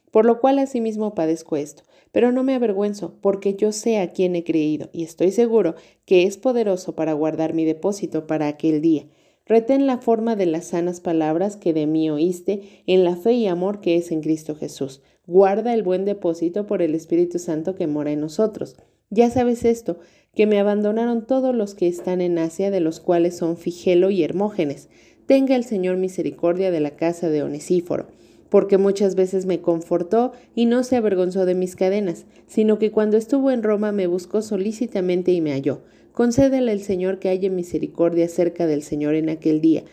por 0.10 0.25
lo 0.25 0.39
cual 0.39 0.60
asimismo 0.60 1.13
padezco 1.13 1.58
esto, 1.58 1.84
pero 2.12 2.32
no 2.32 2.44
me 2.44 2.56
avergüenzo, 2.56 3.16
porque 3.22 3.56
yo 3.56 3.72
sé 3.72 4.00
a 4.00 4.12
quién 4.12 4.36
he 4.36 4.44
creído, 4.44 4.89
y 4.94 5.04
estoy 5.04 5.32
seguro 5.32 5.75
que 6.06 6.24
es 6.24 6.38
poderoso 6.38 6.96
para 6.96 7.13
guardar 7.13 7.54
mi 7.54 7.66
depósito 7.66 8.28
para 8.28 8.48
aquel 8.48 8.82
día. 8.82 9.08
Retén 9.46 9.88
la 9.88 9.98
forma 9.98 10.36
de 10.36 10.46
las 10.46 10.68
sanas 10.68 11.01
palabras 11.01 11.58
que 11.58 11.74
de 11.74 11.88
mí 11.88 12.10
oíste 12.12 12.84
en 12.86 13.04
la 13.04 13.16
fe 13.16 13.34
y 13.34 13.48
amor 13.48 13.82
que 13.82 13.96
es 13.96 14.12
en 14.12 14.22
Cristo 14.22 14.56
Jesús. 14.56 15.01
Guarda 15.25 15.74
el 15.74 15.82
buen 15.82 16.06
depósito 16.06 16.68
por 16.68 16.84
el 16.84 16.94
Espíritu 16.94 17.39
Santo 17.39 17.74
que 17.74 17.88
mora 17.88 18.12
en 18.12 18.22
nosotros. 18.22 18.75
Ya 19.10 19.32
sabes 19.32 19.66
esto, 19.66 19.98
que 20.36 20.46
me 20.46 20.60
abandonaron 20.60 21.25
todos 21.25 21.56
los 21.56 21.74
que 21.74 21.88
están 21.88 22.22
en 22.22 22.38
Asia, 22.38 22.70
de 22.70 22.80
los 22.80 23.00
cuales 23.00 23.36
son 23.38 23.58
Figelo 23.58 24.12
y 24.12 24.24
Hermógenes. 24.24 24.88
Tenga 25.25 25.56
el 25.56 25.63
Señor 25.63 25.98
misericordia 25.98 26.70
de 26.70 26.80
la 26.80 26.92
casa 26.92 27.30
de 27.30 27.42
Onesíforo, 27.42 28.08
porque 28.50 28.77
muchas 28.77 29.15
veces 29.15 29.46
me 29.46 29.62
confortó 29.62 30.34
y 30.56 30.65
no 30.65 30.84
se 30.84 30.96
avergonzó 30.96 31.46
de 31.46 31.56
mis 31.56 31.75
cadenas, 31.75 32.25
sino 32.48 32.79
que 32.79 32.91
cuando 32.91 33.18
estuvo 33.18 33.51
en 33.51 33.63
Roma 33.63 33.91
me 33.91 34.08
buscó 34.08 34.41
solícitamente 34.41 35.32
y 35.32 35.41
me 35.41 35.51
halló. 35.51 35.82
Concédele 36.12 36.72
el 36.72 36.82
Señor 36.82 37.20
que 37.20 37.29
haya 37.29 37.50
misericordia 37.50 38.27
cerca 38.27 38.68
del 38.68 38.84
Señor 38.84 39.15
en 39.15 39.29
aquel 39.29 39.62
día. 39.62 39.84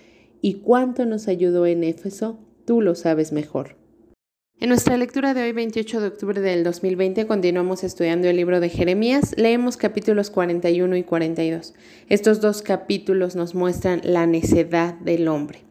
Y 0.41 0.55
cuánto 0.55 1.07
nos 1.07 1.29
ayudó 1.29 1.67
en 1.67 1.85
Éfeso, 1.85 2.39
tú 2.65 2.81
lo 2.81 2.95
sabes 2.95 3.33
mejor. 3.33 3.77
En 4.59 4.71
nuestra 4.71 4.97
lectura 4.97 5.35
de 5.35 5.43
hoy, 5.43 5.53
28 5.53 6.01
de 6.01 6.07
octubre 6.07 6.41
del 6.41 6.65
2020, 6.65 7.27
continuamos 7.27 7.85
estudiando 7.85 8.27
el 8.27 8.37
libro 8.37 8.59
de 8.59 8.71
Jeremías. 8.71 9.35
Leemos 9.37 9.77
capítulos 9.77 10.31
41 10.31 10.97
y 10.97 11.03
42. 11.03 11.75
Estos 12.09 12.41
dos 12.41 12.63
capítulos 12.63 13.37
nos 13.37 13.55
muestran 13.55 14.01
la 14.03 14.27
necedad 14.27 14.95
del 14.95 15.29
hombre. 15.29 15.66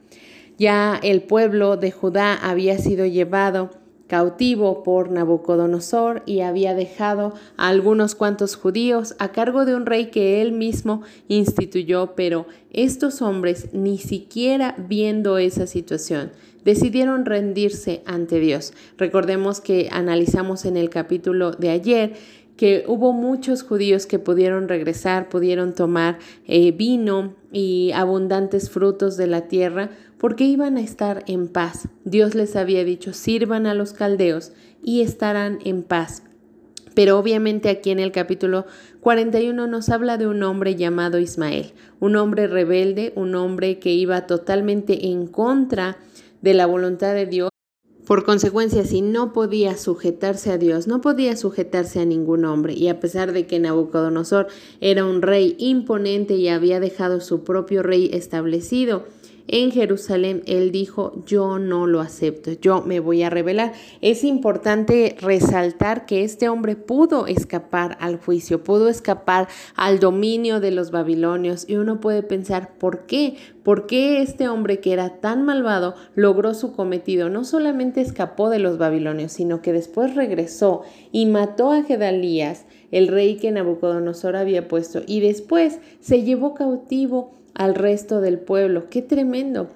Ya 0.57 0.99
el 1.01 1.21
pueblo 1.23 1.77
de 1.77 1.91
Judá 1.91 2.33
había 2.33 2.77
sido 2.77 3.05
llevado 3.05 3.71
cautivo 4.07 4.83
por 4.83 5.11
Nabucodonosor 5.11 6.21
y 6.25 6.41
había 6.41 6.73
dejado 6.73 7.33
a 7.57 7.67
algunos 7.69 8.15
cuantos 8.15 8.55
judíos 8.55 9.15
a 9.19 9.31
cargo 9.31 9.65
de 9.65 9.75
un 9.75 9.85
rey 9.85 10.11
que 10.11 10.41
él 10.41 10.51
mismo 10.51 11.01
instituyó, 11.27 12.13
pero 12.15 12.45
estos 12.71 13.21
hombres, 13.21 13.69
ni 13.73 13.97
siquiera 13.97 14.75
viendo 14.77 15.37
esa 15.37 15.65
situación, 15.65 16.31
decidieron 16.63 17.25
rendirse 17.25 18.03
ante 18.05 18.39
Dios. 18.39 18.73
Recordemos 18.97 19.59
que 19.59 19.89
analizamos 19.91 20.65
en 20.65 20.77
el 20.77 20.89
capítulo 20.89 21.51
de 21.51 21.69
ayer 21.69 22.13
que 22.57 22.85
hubo 22.87 23.11
muchos 23.11 23.63
judíos 23.63 24.05
que 24.05 24.19
pudieron 24.19 24.69
regresar, 24.69 25.29
pudieron 25.29 25.73
tomar 25.73 26.19
eh, 26.47 26.71
vino 26.71 27.35
y 27.51 27.91
abundantes 27.93 28.69
frutos 28.69 29.17
de 29.17 29.27
la 29.27 29.47
tierra, 29.47 29.89
porque 30.17 30.43
iban 30.45 30.77
a 30.77 30.81
estar 30.81 31.23
en 31.27 31.47
paz. 31.47 31.87
Dios 32.03 32.35
les 32.35 32.55
había 32.55 32.83
dicho, 32.83 33.13
sirvan 33.13 33.67
a 33.67 33.73
los 33.73 33.93
caldeos 33.93 34.51
y 34.83 35.01
estarán 35.01 35.59
en 35.65 35.83
paz. 35.83 36.23
Pero 36.93 37.19
obviamente 37.19 37.69
aquí 37.69 37.91
en 37.91 37.99
el 37.99 38.11
capítulo 38.11 38.65
41 39.01 39.67
nos 39.67 39.89
habla 39.89 40.17
de 40.17 40.27
un 40.27 40.41
hombre 40.43 40.75
llamado 40.75 41.19
Ismael, 41.19 41.73
un 41.99 42.15
hombre 42.15 42.47
rebelde, 42.47 43.11
un 43.15 43.35
hombre 43.35 43.79
que 43.79 43.93
iba 43.93 44.27
totalmente 44.27 45.07
en 45.07 45.27
contra 45.27 45.97
de 46.41 46.53
la 46.53 46.65
voluntad 46.65 47.13
de 47.13 47.25
Dios 47.25 47.49
por 48.05 48.23
consecuencia, 48.23 48.85
si 48.85 49.01
no 49.01 49.33
podía 49.33 49.77
sujetarse 49.77 50.51
a 50.51 50.59
Dios, 50.59 50.85
no 50.85 51.01
podía 51.01 51.35
sujetarse 51.35 51.99
a 51.99 52.05
ningún 52.05 52.45
hombre, 52.45 52.73
y 52.73 52.87
a 52.87 52.99
pesar 52.99 53.33
de 53.33 53.47
que 53.47 53.59
Nabucodonosor 53.59 54.47
era 54.79 55.05
un 55.05 55.23
rey 55.23 55.55
imponente 55.57 56.35
y 56.35 56.47
había 56.47 56.79
dejado 56.79 57.19
su 57.19 57.43
propio 57.43 57.81
rey 57.81 58.11
establecido, 58.13 59.05
en 59.47 59.71
Jerusalén, 59.71 60.41
él 60.47 60.71
dijo, 60.71 61.23
yo 61.25 61.59
no 61.59 61.85
lo 61.85 62.01
acepto, 62.01 62.51
yo 62.53 62.81
me 62.81 62.99
voy 62.99 63.21
a 63.21 63.29
rebelar. 63.29 63.73
Es 64.01 64.23
importante 64.23 65.15
resaltar 65.21 66.07
que 66.07 66.23
este 66.23 66.49
hombre 66.49 66.75
pudo 66.75 67.27
escapar 67.27 67.97
al 68.01 68.17
juicio, 68.17 68.63
pudo 68.63 68.89
escapar 68.89 69.47
al 69.75 69.99
dominio 69.99 70.59
de 70.59 70.71
los 70.71 70.89
babilonios 70.89 71.69
y 71.69 71.75
uno 71.75 71.99
puede 71.99 72.23
pensar, 72.23 72.75
¿por 72.79 73.05
qué? 73.05 73.37
¿Por 73.63 73.85
qué 73.85 74.21
este 74.21 74.47
hombre 74.47 74.79
que 74.79 74.93
era 74.93 75.21
tan 75.21 75.45
malvado 75.45 75.95
logró 76.15 76.53
su 76.53 76.73
cometido? 76.73 77.29
No 77.29 77.43
solamente 77.43 78.01
escapó 78.01 78.49
de 78.49 78.59
los 78.59 78.77
babilonios, 78.79 79.31
sino 79.31 79.61
que 79.61 79.73
después 79.73 80.15
regresó 80.15 80.81
y 81.11 81.27
mató 81.27 81.71
a 81.71 81.83
Gedalías, 81.83 82.65
el 82.91 83.07
rey 83.07 83.37
que 83.37 83.51
Nabucodonosor 83.51 84.35
había 84.35 84.67
puesto, 84.67 85.01
y 85.05 85.19
después 85.19 85.79
se 85.99 86.23
llevó 86.23 86.53
cautivo 86.53 87.31
al 87.55 87.75
resto 87.75 88.21
del 88.21 88.39
pueblo. 88.39 88.89
¡Qué 88.89 89.01
tremendo! 89.01 89.69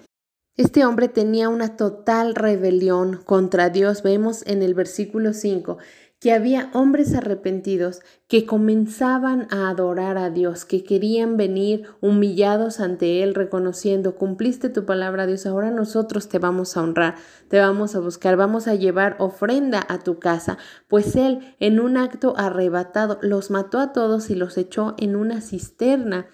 Este 0.55 0.85
hombre 0.85 1.07
tenía 1.07 1.47
una 1.49 1.77
total 1.77 2.35
rebelión 2.35 3.21
contra 3.23 3.69
Dios. 3.69 4.03
Vemos 4.03 4.45
en 4.45 4.61
el 4.61 4.73
versículo 4.73 5.33
5 5.33 5.77
que 6.19 6.33
había 6.33 6.69
hombres 6.73 7.15
arrepentidos 7.15 8.01
que 8.27 8.45
comenzaban 8.45 9.47
a 9.51 9.69
adorar 9.69 10.17
a 10.17 10.29
Dios, 10.29 10.65
que 10.65 10.83
querían 10.83 11.37
venir 11.37 11.87
humillados 12.01 12.81
ante 12.81 13.23
Él, 13.23 13.33
reconociendo, 13.35 14.15
cumpliste 14.15 14.67
tu 14.69 14.85
palabra, 14.85 15.25
Dios, 15.25 15.45
ahora 15.45 15.71
nosotros 15.71 16.27
te 16.27 16.37
vamos 16.37 16.75
a 16.75 16.83
honrar, 16.83 17.15
te 17.47 17.57
vamos 17.57 17.95
a 17.95 17.99
buscar, 17.99 18.35
vamos 18.35 18.67
a 18.67 18.75
llevar 18.75 19.15
ofrenda 19.19 19.85
a 19.87 19.99
tu 19.99 20.19
casa, 20.19 20.57
pues 20.89 21.15
Él 21.15 21.55
en 21.59 21.79
un 21.79 21.95
acto 21.95 22.33
arrebatado 22.35 23.17
los 23.21 23.49
mató 23.49 23.79
a 23.79 23.93
todos 23.93 24.29
y 24.29 24.35
los 24.35 24.57
echó 24.57 24.95
en 24.97 25.15
una 25.15 25.39
cisterna 25.39 26.27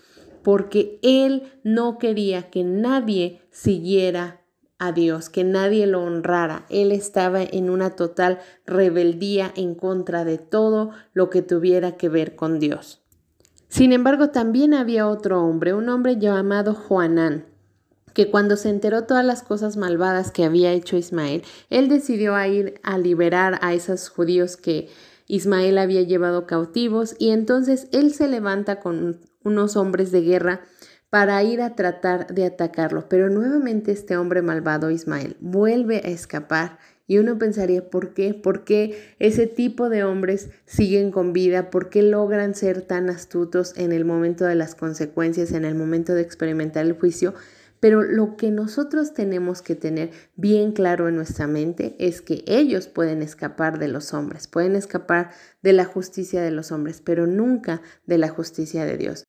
porque 0.46 1.00
él 1.02 1.42
no 1.64 1.98
quería 1.98 2.52
que 2.52 2.64
nadie 2.64 3.42
siguiera 3.50 4.42
a 4.78 4.92
Dios, 4.92 5.28
que 5.30 5.44
nadie 5.44 5.88
lo 5.88 6.04
honrara. 6.04 6.68
Él 6.70 6.92
estaba 6.92 7.42
en 7.42 7.72
una 7.72 7.96
total 7.96 8.38
rebeldía 8.64 9.52
en 9.56 9.74
contra 9.74 10.24
de 10.24 10.38
todo 10.38 10.92
lo 11.14 11.32
que 11.32 11.42
tuviera 11.42 11.98
que 11.98 12.10
ver 12.10 12.36
con 12.36 12.60
Dios. 12.60 13.02
Sin 13.70 13.92
embargo, 13.92 14.30
también 14.30 14.76
había 14.76 15.08
otro 15.08 15.44
hombre, 15.44 15.74
un 15.74 15.90
hombre 15.90 16.20
llamado 16.20 16.76
Juanán, 16.76 17.48
que 18.14 18.30
cuando 18.30 18.56
se 18.56 18.70
enteró 18.70 19.06
todas 19.06 19.26
las 19.26 19.42
cosas 19.42 19.78
malvadas 19.78 20.30
que 20.30 20.44
había 20.44 20.74
hecho 20.74 20.96
Ismael, 20.96 21.42
él 21.72 21.90
decidió 21.90 22.40
ir 22.46 22.80
a 22.84 23.00
liberar 23.00 23.58
a 23.64 23.74
esos 23.74 24.10
judíos 24.10 24.58
que 24.58 24.90
Ismael 25.26 25.80
había 25.80 26.04
llevado 26.04 26.46
cautivos 26.46 27.16
y 27.18 27.32
entonces 27.32 27.88
él 27.92 28.14
se 28.14 28.28
levanta 28.28 28.80
con 28.80 29.22
unos 29.46 29.78
hombres 29.78 30.12
de 30.12 30.22
guerra 30.22 30.62
para 31.10 31.42
ir 31.44 31.62
a 31.62 31.76
tratar 31.76 32.28
de 32.34 32.46
atacarlo. 32.46 33.08
Pero 33.08 33.30
nuevamente 33.30 33.94
este 33.94 34.18
hombre 34.18 34.42
malvado, 34.42 34.92
Ismael, 34.92 35.38
vuelve 35.40 35.98
a 35.98 36.10
escapar 36.10 36.78
y 37.08 37.20
uno 37.20 37.38
pensaría, 37.38 37.90
¿por 37.90 38.14
qué? 38.14 38.34
¿Por 38.34 38.64
qué 38.64 39.16
ese 39.20 39.48
tipo 39.48 39.90
de 39.90 40.04
hombres 40.04 40.50
siguen 40.66 41.12
con 41.12 41.34
vida? 41.34 41.70
¿Por 41.70 41.90
qué 41.90 42.02
logran 42.02 42.56
ser 42.56 42.82
tan 42.82 43.10
astutos 43.10 43.78
en 43.78 43.92
el 43.92 44.06
momento 44.06 44.46
de 44.46 44.56
las 44.56 44.76
consecuencias, 44.76 45.52
en 45.52 45.66
el 45.66 45.76
momento 45.76 46.14
de 46.14 46.22
experimentar 46.22 46.86
el 46.86 46.94
juicio? 46.94 47.36
Pero 47.80 48.02
lo 48.02 48.36
que 48.36 48.50
nosotros 48.50 49.14
tenemos 49.14 49.62
que 49.62 49.76
tener 49.76 50.10
bien 50.36 50.72
claro 50.72 51.08
en 51.08 51.16
nuestra 51.16 51.46
mente 51.46 51.96
es 52.00 52.22
que 52.22 52.44
ellos 52.48 52.88
pueden 52.88 53.22
escapar 53.22 53.78
de 53.78 53.88
los 53.88 54.14
hombres, 54.14 54.48
pueden 54.48 54.76
escapar 54.76 55.30
de 55.62 55.74
la 55.74 55.86
justicia 55.86 56.42
de 56.42 56.52
los 56.52 56.72
hombres, 56.72 57.02
pero 57.06 57.28
nunca 57.28 57.84
de 58.08 58.18
la 58.18 58.30
justicia 58.30 58.86
de 58.86 58.98
Dios. 58.98 59.25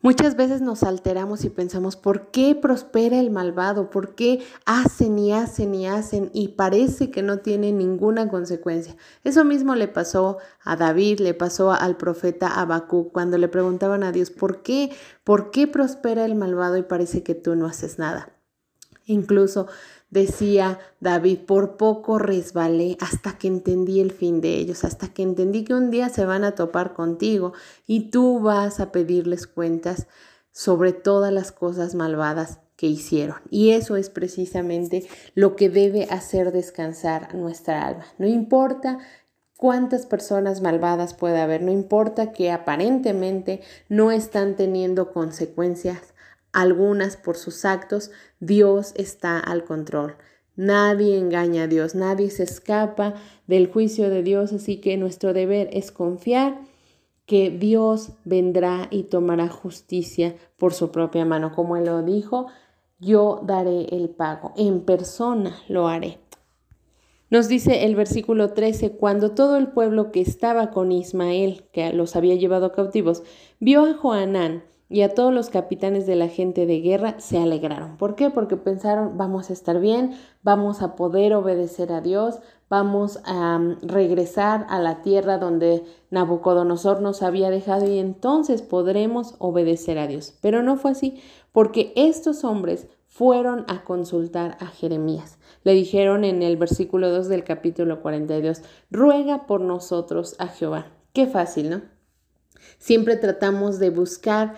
Muchas 0.00 0.36
veces 0.36 0.60
nos 0.60 0.84
alteramos 0.84 1.44
y 1.44 1.50
pensamos, 1.50 1.96
¿por 1.96 2.30
qué 2.30 2.54
prospera 2.54 3.18
el 3.18 3.32
malvado? 3.32 3.90
¿Por 3.90 4.14
qué 4.14 4.44
hacen 4.64 5.18
y 5.18 5.32
hacen 5.32 5.74
y 5.74 5.88
hacen 5.88 6.30
y 6.32 6.48
parece 6.48 7.10
que 7.10 7.24
no 7.24 7.38
tiene 7.38 7.72
ninguna 7.72 8.28
consecuencia? 8.28 8.96
Eso 9.24 9.44
mismo 9.44 9.74
le 9.74 9.88
pasó 9.88 10.38
a 10.62 10.76
David, 10.76 11.18
le 11.18 11.34
pasó 11.34 11.72
al 11.72 11.96
profeta 11.96 12.60
Habacuc 12.60 13.10
cuando 13.10 13.38
le 13.38 13.48
preguntaban 13.48 14.04
a 14.04 14.12
Dios, 14.12 14.30
¿por 14.30 14.62
qué? 14.62 14.90
¿Por 15.24 15.50
qué 15.50 15.66
prospera 15.66 16.24
el 16.24 16.36
malvado 16.36 16.76
y 16.76 16.82
parece 16.82 17.24
que 17.24 17.34
tú 17.34 17.56
no 17.56 17.66
haces 17.66 17.98
nada? 17.98 18.32
Incluso 19.04 19.66
Decía 20.10 20.78
David, 21.00 21.40
por 21.40 21.76
poco 21.76 22.18
resbalé 22.18 22.96
hasta 23.00 23.36
que 23.36 23.46
entendí 23.46 24.00
el 24.00 24.10
fin 24.10 24.40
de 24.40 24.56
ellos, 24.56 24.84
hasta 24.84 25.08
que 25.08 25.22
entendí 25.22 25.64
que 25.64 25.74
un 25.74 25.90
día 25.90 26.08
se 26.08 26.24
van 26.24 26.44
a 26.44 26.54
topar 26.54 26.94
contigo 26.94 27.52
y 27.86 28.10
tú 28.10 28.40
vas 28.40 28.80
a 28.80 28.90
pedirles 28.90 29.46
cuentas 29.46 30.06
sobre 30.50 30.92
todas 30.92 31.32
las 31.32 31.52
cosas 31.52 31.94
malvadas 31.94 32.58
que 32.76 32.86
hicieron. 32.86 33.36
Y 33.50 33.72
eso 33.72 33.96
es 33.96 34.08
precisamente 34.08 35.06
lo 35.34 35.56
que 35.56 35.68
debe 35.68 36.04
hacer 36.04 36.52
descansar 36.52 37.34
nuestra 37.34 37.86
alma. 37.86 38.06
No 38.16 38.26
importa 38.26 38.98
cuántas 39.58 40.06
personas 40.06 40.62
malvadas 40.62 41.12
pueda 41.12 41.42
haber, 41.42 41.60
no 41.60 41.72
importa 41.72 42.32
que 42.32 42.50
aparentemente 42.50 43.60
no 43.88 44.10
están 44.10 44.56
teniendo 44.56 45.12
consecuencias 45.12 46.14
algunas 46.52 47.16
por 47.16 47.36
sus 47.36 47.64
actos, 47.64 48.10
Dios 48.40 48.92
está 48.96 49.38
al 49.38 49.64
control. 49.64 50.16
Nadie 50.56 51.18
engaña 51.18 51.64
a 51.64 51.66
Dios, 51.68 51.94
nadie 51.94 52.30
se 52.30 52.42
escapa 52.42 53.14
del 53.46 53.70
juicio 53.70 54.10
de 54.10 54.22
Dios, 54.22 54.52
así 54.52 54.78
que 54.80 54.96
nuestro 54.96 55.32
deber 55.32 55.68
es 55.72 55.92
confiar 55.92 56.58
que 57.26 57.50
Dios 57.50 58.10
vendrá 58.24 58.88
y 58.90 59.04
tomará 59.04 59.48
justicia 59.48 60.34
por 60.56 60.72
su 60.72 60.90
propia 60.90 61.24
mano. 61.24 61.52
Como 61.54 61.76
Él 61.76 61.84
lo 61.84 62.02
dijo, 62.02 62.46
yo 62.98 63.42
daré 63.44 63.84
el 63.94 64.08
pago, 64.08 64.52
en 64.56 64.80
persona 64.80 65.56
lo 65.68 65.88
haré. 65.88 66.18
Nos 67.30 67.46
dice 67.46 67.84
el 67.84 67.94
versículo 67.94 68.54
13, 68.54 68.92
cuando 68.92 69.32
todo 69.32 69.58
el 69.58 69.68
pueblo 69.68 70.10
que 70.10 70.22
estaba 70.22 70.70
con 70.70 70.90
Ismael, 70.90 71.64
que 71.72 71.92
los 71.92 72.16
había 72.16 72.34
llevado 72.36 72.72
cautivos, 72.72 73.22
vio 73.60 73.84
a 73.84 73.94
Joanán, 73.94 74.64
y 74.90 75.02
a 75.02 75.14
todos 75.14 75.32
los 75.32 75.50
capitanes 75.50 76.06
de 76.06 76.16
la 76.16 76.28
gente 76.28 76.64
de 76.66 76.80
guerra 76.80 77.16
se 77.18 77.38
alegraron. 77.38 77.96
¿Por 77.96 78.14
qué? 78.14 78.30
Porque 78.30 78.56
pensaron, 78.56 79.18
vamos 79.18 79.50
a 79.50 79.52
estar 79.52 79.80
bien, 79.80 80.16
vamos 80.42 80.80
a 80.80 80.96
poder 80.96 81.34
obedecer 81.34 81.92
a 81.92 82.00
Dios, 82.00 82.38
vamos 82.70 83.20
a 83.24 83.58
mm, 83.58 83.80
regresar 83.82 84.66
a 84.70 84.78
la 84.80 85.02
tierra 85.02 85.38
donde 85.38 85.84
Nabucodonosor 86.10 87.02
nos 87.02 87.22
había 87.22 87.50
dejado 87.50 87.86
y 87.86 87.98
entonces 87.98 88.62
podremos 88.62 89.34
obedecer 89.38 89.98
a 89.98 90.06
Dios. 90.06 90.34
Pero 90.40 90.62
no 90.62 90.76
fue 90.76 90.92
así, 90.92 91.20
porque 91.52 91.92
estos 91.96 92.44
hombres 92.44 92.86
fueron 93.06 93.64
a 93.68 93.84
consultar 93.84 94.56
a 94.60 94.66
Jeremías. 94.66 95.38
Le 95.64 95.72
dijeron 95.72 96.24
en 96.24 96.42
el 96.42 96.56
versículo 96.56 97.10
2 97.10 97.28
del 97.28 97.44
capítulo 97.44 98.00
42, 98.00 98.62
ruega 98.90 99.46
por 99.46 99.60
nosotros 99.60 100.36
a 100.38 100.46
Jehová. 100.46 100.86
Qué 101.12 101.26
fácil, 101.26 101.70
¿no? 101.70 101.82
Siempre 102.78 103.16
tratamos 103.16 103.78
de 103.78 103.90
buscar 103.90 104.54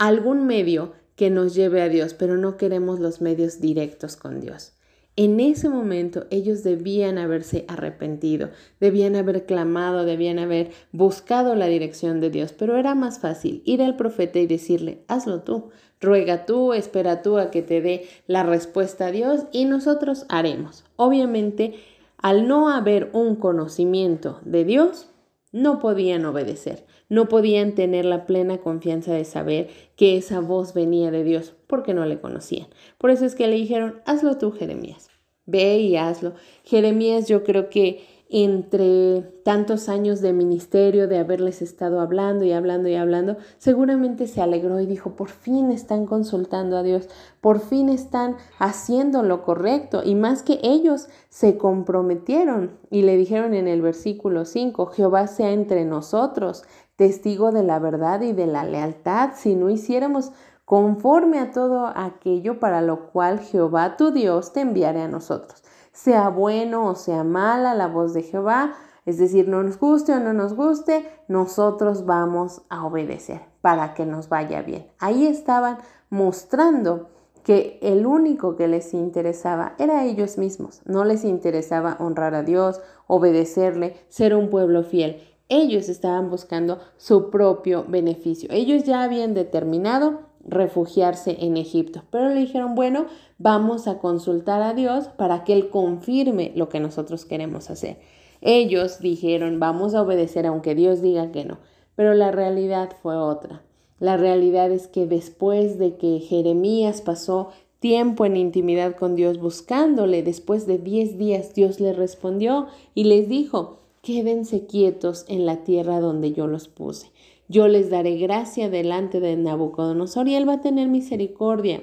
algún 0.00 0.46
medio 0.46 0.94
que 1.14 1.30
nos 1.30 1.54
lleve 1.54 1.82
a 1.82 1.88
Dios, 1.88 2.14
pero 2.14 2.38
no 2.38 2.56
queremos 2.56 2.98
los 2.98 3.20
medios 3.20 3.60
directos 3.60 4.16
con 4.16 4.40
Dios. 4.40 4.72
En 5.14 5.38
ese 5.38 5.68
momento 5.68 6.26
ellos 6.30 6.62
debían 6.62 7.18
haberse 7.18 7.66
arrepentido, 7.68 8.48
debían 8.80 9.14
haber 9.14 9.44
clamado, 9.44 10.06
debían 10.06 10.38
haber 10.38 10.70
buscado 10.92 11.54
la 11.54 11.66
dirección 11.66 12.20
de 12.20 12.30
Dios, 12.30 12.52
pero 12.52 12.78
era 12.78 12.94
más 12.94 13.18
fácil 13.18 13.62
ir 13.66 13.82
al 13.82 13.96
profeta 13.96 14.38
y 14.38 14.46
decirle, 14.46 15.04
hazlo 15.08 15.42
tú, 15.42 15.68
ruega 16.00 16.46
tú, 16.46 16.72
espera 16.72 17.20
tú 17.20 17.36
a 17.36 17.50
que 17.50 17.60
te 17.60 17.82
dé 17.82 18.08
la 18.26 18.42
respuesta 18.42 19.08
a 19.08 19.12
Dios 19.12 19.42
y 19.52 19.66
nosotros 19.66 20.24
haremos. 20.30 20.84
Obviamente 20.96 21.74
al 22.16 22.48
no 22.48 22.70
haber 22.70 23.10
un 23.12 23.36
conocimiento 23.36 24.40
de 24.44 24.64
Dios, 24.64 25.08
no 25.52 25.78
podían 25.78 26.24
obedecer, 26.24 26.86
no 27.10 27.28
podían 27.28 27.74
tener 27.74 28.06
la 28.06 28.24
plena 28.24 28.58
confianza 28.58 29.12
de 29.12 29.26
saber 29.26 29.68
que 29.96 30.16
esa 30.16 30.40
voz 30.40 30.72
venía 30.72 31.10
de 31.10 31.24
Dios 31.24 31.54
porque 31.66 31.92
no 31.92 32.06
le 32.06 32.20
conocían. 32.20 32.68
Por 32.96 33.10
eso 33.10 33.26
es 33.26 33.34
que 33.34 33.48
le 33.48 33.56
dijeron, 33.56 34.00
hazlo 34.06 34.38
tú, 34.38 34.52
Jeremías, 34.52 35.10
ve 35.44 35.78
y 35.78 35.96
hazlo. 35.96 36.32
Jeremías 36.64 37.28
yo 37.28 37.44
creo 37.44 37.68
que 37.68 38.06
entre 38.32 39.22
tantos 39.44 39.88
años 39.88 40.20
de 40.20 40.32
ministerio, 40.32 41.08
de 41.08 41.18
haberles 41.18 41.62
estado 41.62 42.00
hablando 42.00 42.44
y 42.44 42.52
hablando 42.52 42.88
y 42.88 42.94
hablando, 42.94 43.36
seguramente 43.58 44.28
se 44.28 44.40
alegró 44.40 44.78
y 44.78 44.86
dijo, 44.86 45.16
por 45.16 45.28
fin 45.28 45.72
están 45.72 46.06
consultando 46.06 46.76
a 46.76 46.84
Dios, 46.84 47.08
por 47.40 47.58
fin 47.58 47.88
están 47.88 48.36
haciendo 48.60 49.24
lo 49.24 49.42
correcto. 49.42 50.02
Y 50.04 50.14
más 50.14 50.44
que 50.44 50.60
ellos 50.62 51.08
se 51.28 51.58
comprometieron 51.58 52.78
y 52.88 53.02
le 53.02 53.16
dijeron 53.16 53.52
en 53.52 53.66
el 53.66 53.82
versículo 53.82 54.44
5, 54.44 54.86
Jehová 54.86 55.26
sea 55.26 55.50
entre 55.50 55.84
nosotros, 55.84 56.62
testigo 57.00 57.50
de 57.50 57.62
la 57.62 57.78
verdad 57.78 58.20
y 58.20 58.34
de 58.34 58.46
la 58.46 58.64
lealtad, 58.64 59.30
si 59.34 59.56
no 59.56 59.70
hiciéramos 59.70 60.32
conforme 60.66 61.38
a 61.38 61.50
todo 61.50 61.86
aquello 61.86 62.60
para 62.60 62.82
lo 62.82 63.10
cual 63.10 63.40
Jehová 63.40 63.96
tu 63.96 64.10
Dios 64.10 64.52
te 64.52 64.60
enviare 64.60 65.00
a 65.00 65.08
nosotros 65.08 65.62
sea 65.92 66.28
bueno 66.28 66.86
o 66.86 66.94
sea 66.94 67.24
mala 67.24 67.74
la 67.74 67.88
voz 67.88 68.14
de 68.14 68.22
Jehová, 68.22 68.74
es 69.06 69.18
decir, 69.18 69.48
no 69.48 69.62
nos 69.62 69.78
guste 69.78 70.12
o 70.12 70.20
no 70.20 70.32
nos 70.32 70.54
guste, 70.54 71.10
nosotros 71.28 72.06
vamos 72.06 72.62
a 72.68 72.84
obedecer 72.84 73.40
para 73.60 73.94
que 73.94 74.06
nos 74.06 74.28
vaya 74.28 74.62
bien. 74.62 74.86
Ahí 74.98 75.26
estaban 75.26 75.78
mostrando 76.10 77.08
que 77.42 77.78
el 77.82 78.06
único 78.06 78.56
que 78.56 78.68
les 78.68 78.92
interesaba 78.92 79.74
era 79.78 80.04
ellos 80.04 80.36
mismos. 80.36 80.82
No 80.84 81.04
les 81.04 81.24
interesaba 81.24 81.96
honrar 81.98 82.34
a 82.34 82.42
Dios, 82.42 82.80
obedecerle, 83.06 83.96
ser 84.08 84.34
un 84.34 84.50
pueblo 84.50 84.84
fiel. 84.84 85.22
Ellos 85.50 85.88
estaban 85.88 86.30
buscando 86.30 86.78
su 86.96 87.28
propio 87.28 87.84
beneficio. 87.86 88.48
Ellos 88.52 88.84
ya 88.84 89.02
habían 89.02 89.34
determinado 89.34 90.20
refugiarse 90.46 91.36
en 91.40 91.56
Egipto. 91.56 92.02
Pero 92.10 92.28
le 92.28 92.36
dijeron, 92.36 92.76
bueno, 92.76 93.06
vamos 93.38 93.88
a 93.88 93.98
consultar 93.98 94.62
a 94.62 94.74
Dios 94.74 95.08
para 95.08 95.42
que 95.44 95.52
Él 95.52 95.68
confirme 95.68 96.52
lo 96.54 96.68
que 96.68 96.78
nosotros 96.78 97.24
queremos 97.24 97.68
hacer. 97.68 97.98
Ellos 98.40 99.00
dijeron, 99.00 99.58
vamos 99.58 99.94
a 99.94 100.02
obedecer 100.02 100.46
aunque 100.46 100.76
Dios 100.76 101.02
diga 101.02 101.32
que 101.32 101.44
no. 101.44 101.58
Pero 101.96 102.14
la 102.14 102.30
realidad 102.30 102.90
fue 103.02 103.16
otra. 103.16 103.62
La 103.98 104.16
realidad 104.16 104.70
es 104.70 104.86
que 104.86 105.06
después 105.06 105.78
de 105.78 105.96
que 105.96 106.20
Jeremías 106.20 107.02
pasó 107.02 107.50
tiempo 107.80 108.24
en 108.24 108.36
intimidad 108.36 108.94
con 108.94 109.16
Dios 109.16 109.38
buscándole, 109.38 110.22
después 110.22 110.66
de 110.66 110.78
diez 110.78 111.18
días 111.18 111.54
Dios 111.54 111.80
le 111.80 111.92
respondió 111.92 112.68
y 112.94 113.04
les 113.04 113.28
dijo, 113.28 113.79
quédense 114.02 114.66
quietos 114.66 115.24
en 115.28 115.46
la 115.46 115.64
tierra 115.64 116.00
donde 116.00 116.32
yo 116.32 116.46
los 116.46 116.68
puse. 116.68 117.10
Yo 117.48 117.68
les 117.68 117.90
daré 117.90 118.16
gracia 118.16 118.70
delante 118.70 119.20
de 119.20 119.36
Nabucodonosor 119.36 120.28
y 120.28 120.36
él 120.36 120.48
va 120.48 120.54
a 120.54 120.60
tener 120.60 120.88
misericordia 120.88 121.82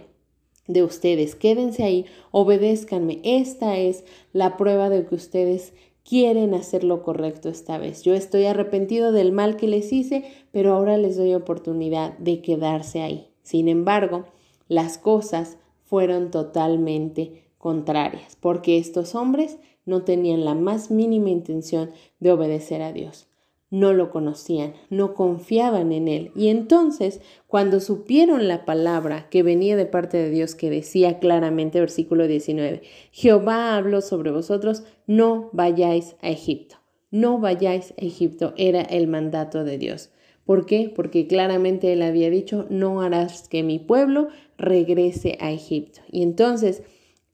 de 0.67 0.83
ustedes. 0.83 1.35
Quédense 1.35 1.83
ahí, 1.83 2.05
obedézcanme. 2.31 3.19
Esta 3.23 3.77
es 3.77 4.03
la 4.33 4.57
prueba 4.57 4.89
de 4.89 5.05
que 5.05 5.15
ustedes 5.15 5.73
quieren 6.03 6.53
hacer 6.53 6.83
lo 6.83 7.03
correcto 7.03 7.49
esta 7.49 7.77
vez. 7.77 8.03
Yo 8.03 8.13
estoy 8.13 8.45
arrepentido 8.45 9.11
del 9.11 9.33
mal 9.33 9.57
que 9.57 9.67
les 9.67 9.91
hice, 9.91 10.23
pero 10.51 10.73
ahora 10.73 10.97
les 10.97 11.17
doy 11.17 11.33
oportunidad 11.33 12.17
de 12.17 12.41
quedarse 12.41 13.01
ahí. 13.01 13.27
Sin 13.43 13.67
embargo, 13.67 14.25
las 14.69 14.97
cosas 14.97 15.57
fueron 15.83 16.31
totalmente 16.31 17.43
contrarias, 17.57 18.37
porque 18.39 18.77
estos 18.77 19.15
hombres 19.15 19.57
no 19.87 20.03
tenían 20.03 20.45
la 20.45 20.53
más 20.53 20.91
mínima 20.91 21.29
intención 21.29 21.89
de 22.19 22.31
obedecer 22.31 22.83
a 22.83 22.93
Dios 22.93 23.27
no 23.69 23.93
lo 23.93 24.11
conocían, 24.11 24.73
no 24.89 25.13
confiaban 25.13 25.91
en 25.91 26.07
él. 26.07 26.31
Y 26.35 26.47
entonces, 26.47 27.21
cuando 27.47 27.79
supieron 27.79 28.47
la 28.47 28.65
palabra 28.65 29.27
que 29.29 29.43
venía 29.43 29.75
de 29.75 29.85
parte 29.85 30.17
de 30.17 30.29
Dios, 30.29 30.55
que 30.55 30.69
decía 30.69 31.19
claramente, 31.19 31.79
versículo 31.79 32.27
19, 32.27 32.81
Jehová 33.11 33.75
habló 33.75 34.01
sobre 34.01 34.31
vosotros, 34.31 34.83
no 35.05 35.49
vayáis 35.51 36.15
a 36.21 36.29
Egipto. 36.29 36.77
No 37.11 37.39
vayáis 37.39 37.93
a 37.97 38.05
Egipto, 38.05 38.53
era 38.57 38.81
el 38.81 39.07
mandato 39.07 39.63
de 39.63 39.77
Dios. 39.77 40.11
¿Por 40.45 40.65
qué? 40.65 40.91
Porque 40.93 41.27
claramente 41.27 41.91
él 41.91 42.01
había 42.01 42.29
dicho, 42.29 42.67
no 42.69 43.01
harás 43.01 43.49
que 43.49 43.63
mi 43.63 43.79
pueblo 43.79 44.29
regrese 44.57 45.37
a 45.41 45.51
Egipto. 45.51 45.99
Y 46.09 46.23
entonces, 46.23 46.83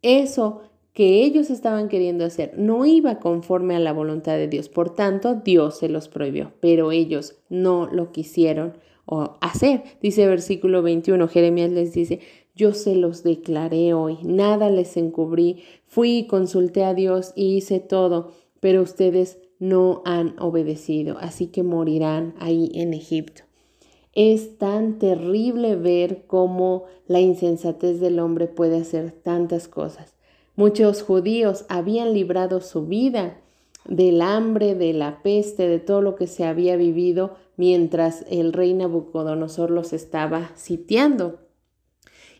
eso 0.02 0.64
que 0.94 1.24
ellos 1.24 1.50
estaban 1.50 1.90
queriendo 1.90 2.24
hacer 2.24 2.54
no 2.58 2.86
iba 2.86 3.20
conforme 3.20 3.76
a 3.76 3.80
la 3.80 3.94
voluntad 3.94 4.38
de 4.38 4.48
Dios. 4.48 4.70
Por 4.70 4.94
tanto, 4.94 5.36
Dios 5.36 5.80
se 5.80 5.90
los 5.90 6.08
prohibió, 6.08 6.54
pero 6.60 6.92
ellos 6.92 7.36
no 7.50 7.88
lo 7.92 8.12
quisieron 8.12 8.78
hacer. 9.42 9.84
Dice 10.02 10.28
versículo 10.28 10.82
21, 10.82 11.28
Jeremías 11.28 11.72
les 11.72 11.94
dice, 11.94 12.20
yo 12.56 12.74
se 12.74 12.96
los 12.96 13.24
declaré 13.24 13.94
hoy, 13.94 14.18
nada 14.24 14.70
les 14.70 14.96
encubrí, 14.96 15.64
fui 15.88 16.28
consulté 16.28 16.84
a 16.84 16.94
Dios 16.94 17.34
y 17.36 17.56
hice 17.56 17.80
todo, 17.80 18.32
pero 18.60 18.82
ustedes 18.82 19.40
no 19.60 20.04
han 20.06 20.40
obedecido, 20.40 21.18
así 21.20 21.48
que 21.48 21.64
morirán 21.64 22.36
ahí 22.40 22.70
en 22.76 22.94
Egipto. 22.94 23.44
Es 24.14 24.60
tan 24.60 25.00
terrible 25.00 25.76
ver 25.76 26.26
cómo 26.28 26.84
la 27.08 27.20
insensatez 27.20 28.00
del 28.00 28.20
hombre 28.20 28.48
puede 28.48 28.78
hacer 28.78 29.12
tantas 29.12 29.68
cosas. 29.68 30.16
Muchos 30.56 31.02
judíos 31.02 31.66
habían 31.68 32.14
librado 32.14 32.62
su 32.62 32.86
vida 32.86 33.40
del 33.86 34.22
hambre, 34.22 34.76
de 34.76 34.94
la 34.94 35.24
peste, 35.24 35.68
de 35.68 35.80
todo 35.80 36.02
lo 36.02 36.16
que 36.16 36.28
se 36.28 36.46
había 36.46 36.76
vivido 36.76 37.36
mientras 37.58 38.24
el 38.30 38.54
rey 38.54 38.74
Nabucodonosor 38.74 39.72
los 39.72 39.94
estaba 39.94 40.52
sitiando. 40.56 41.40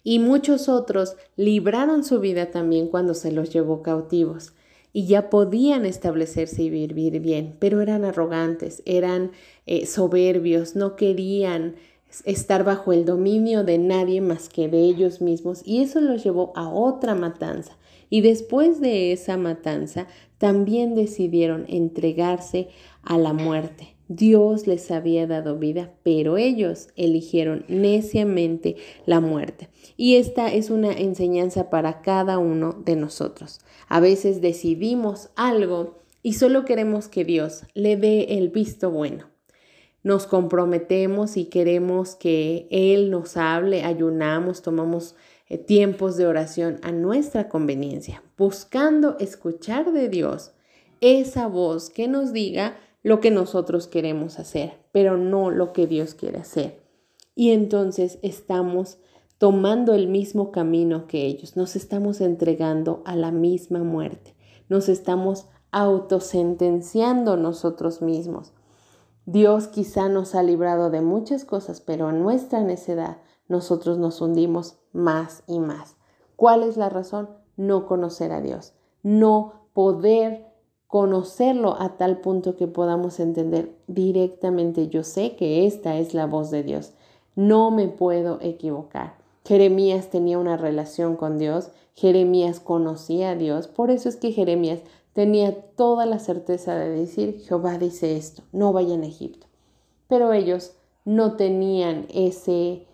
Y 0.04 0.20
muchos 0.20 0.70
otros 0.70 1.16
libraron 1.38 2.04
su 2.04 2.20
vida 2.20 2.52
también 2.52 2.88
cuando 2.88 3.14
se 3.14 3.32
los 3.32 3.52
llevó 3.52 3.82
cautivos 3.82 4.54
y 4.92 5.08
ya 5.08 5.32
podían 5.32 5.86
establecerse 5.86 6.62
y 6.62 6.70
vivir 6.70 7.20
bien, 7.20 7.56
pero 7.60 7.82
eran 7.82 8.06
arrogantes, 8.06 8.84
eran 8.86 9.32
eh, 9.66 9.88
soberbios, 9.88 10.76
no 10.76 10.96
querían 10.96 11.76
estar 12.26 12.64
bajo 12.64 12.94
el 12.94 13.06
dominio 13.06 13.64
de 13.64 13.80
nadie 13.80 14.22
más 14.22 14.50
que 14.50 14.68
de 14.68 14.84
ellos 14.84 15.20
mismos 15.20 15.64
y 15.66 15.82
eso 15.82 16.00
los 16.00 16.24
llevó 16.24 16.54
a 16.56 16.70
otra 16.70 17.16
matanza. 17.16 17.76
Y 18.14 18.22
después 18.22 18.80
de 18.80 19.12
esa 19.12 19.38
matanza, 19.38 20.06
también 20.38 20.94
decidieron 20.94 21.66
entregarse 21.68 22.68
a 23.02 23.18
la 23.18 23.34
muerte. 23.34 23.96
Dios 24.08 24.68
les 24.68 24.92
había 24.92 25.26
dado 25.26 25.58
vida, 25.58 25.96
pero 26.04 26.38
ellos 26.38 26.90
eligieron 26.96 27.66
neciamente 27.70 28.76
la 29.08 29.20
muerte. 29.20 29.70
Y 29.98 30.18
esta 30.18 30.54
es 30.54 30.70
una 30.70 30.92
enseñanza 30.92 31.72
para 31.72 32.04
cada 32.04 32.38
uno 32.38 32.74
de 32.86 32.96
nosotros. 32.96 33.62
A 33.88 34.00
veces 34.00 34.42
decidimos 34.42 35.32
algo 35.36 36.04
y 36.22 36.34
solo 36.34 36.66
queremos 36.66 37.08
que 37.08 37.26
Dios 37.26 37.64
le 37.74 37.98
dé 37.98 38.38
el 38.38 38.50
visto 38.50 38.92
bueno. 38.92 39.26
Nos 40.04 40.28
comprometemos 40.28 41.36
y 41.36 41.46
queremos 41.46 42.14
que 42.14 42.68
Él 42.70 43.10
nos 43.10 43.38
hable, 43.38 43.84
ayunamos, 43.84 44.62
tomamos 44.62 45.16
tiempos 45.58 46.18
de 46.18 46.26
oración 46.26 46.80
a 46.84 46.92
nuestra 46.92 47.50
conveniencia, 47.50 48.24
buscando 48.38 49.18
escuchar 49.20 49.92
de 49.92 50.10
Dios 50.10 50.52
esa 51.02 51.48
voz 51.48 51.90
que 51.90 52.08
nos 52.08 52.32
diga 52.32 52.78
lo 53.04 53.20
que 53.20 53.32
nosotros 53.32 53.88
queremos 53.88 54.40
hacer, 54.40 54.80
pero 54.92 55.18
no 55.18 55.52
lo 55.52 55.74
que 55.74 55.88
Dios 55.88 56.16
quiere 56.16 56.40
hacer. 56.40 56.82
Y 57.36 57.52
entonces 57.52 58.20
estamos 58.22 58.98
tomando 59.38 59.94
el 59.94 60.08
mismo 60.08 60.52
camino 60.52 61.08
que 61.08 61.26
ellos, 61.26 61.58
nos 61.58 61.76
estamos 61.76 62.22
entregando 62.22 63.02
a 63.06 63.16
la 63.16 63.32
misma 63.32 63.84
muerte, 63.84 64.36
nos 64.70 64.88
estamos 64.88 65.48
autosentenciando 65.72 67.36
nosotros 67.36 68.02
mismos. 68.02 68.54
Dios 69.26 69.68
quizá 69.68 70.08
nos 70.08 70.36
ha 70.36 70.44
librado 70.44 70.90
de 70.90 71.02
muchas 71.02 71.44
cosas, 71.44 71.82
pero 71.82 72.08
a 72.08 72.14
nuestra 72.14 72.62
necedad 72.62 73.18
nosotros 73.48 73.98
nos 73.98 74.22
hundimos 74.22 74.78
más 74.94 75.44
y 75.48 75.60
más. 75.60 75.98
¿Cuál 76.36 76.64
es 76.64 76.78
la 76.78 76.90
razón? 76.90 77.30
No 77.58 77.86
conocer 77.86 78.32
a 78.32 78.42
Dios, 78.42 78.74
no 79.04 79.54
poder 79.74 80.46
conocerlo 80.88 81.76
a 81.82 81.98
tal 81.98 82.22
punto 82.22 82.56
que 82.56 82.68
podamos 82.68 83.20
entender 83.20 83.76
directamente, 83.88 84.90
yo 84.90 85.04
sé 85.04 85.36
que 85.36 85.66
esta 85.66 85.98
es 85.98 86.14
la 86.14 86.28
voz 86.28 86.52
de 86.52 86.64
Dios, 86.64 86.94
no 87.36 87.72
me 87.72 87.88
puedo 87.88 88.38
equivocar. 88.42 89.16
Jeremías 89.46 90.10
tenía 90.10 90.38
una 90.38 90.56
relación 90.56 91.16
con 91.16 91.38
Dios, 91.38 91.72
Jeremías 91.96 92.60
conocía 92.60 93.32
a 93.32 93.36
Dios, 93.36 93.68
por 93.68 93.90
eso 93.90 94.08
es 94.08 94.16
que 94.16 94.32
Jeremías 94.32 94.82
tenía 95.14 95.62
toda 95.76 96.06
la 96.06 96.20
certeza 96.20 96.76
de 96.76 96.90
decir, 96.90 97.42
Jehová 97.42 97.78
dice 97.78 98.16
esto, 98.16 98.44
no 98.52 98.74
vayan 98.74 99.04
a 99.04 99.08
Egipto. 99.08 99.48
Pero 100.08 100.34
ellos 100.34 100.76
no 101.06 101.36
tenían 101.36 102.06
ese 102.14 102.88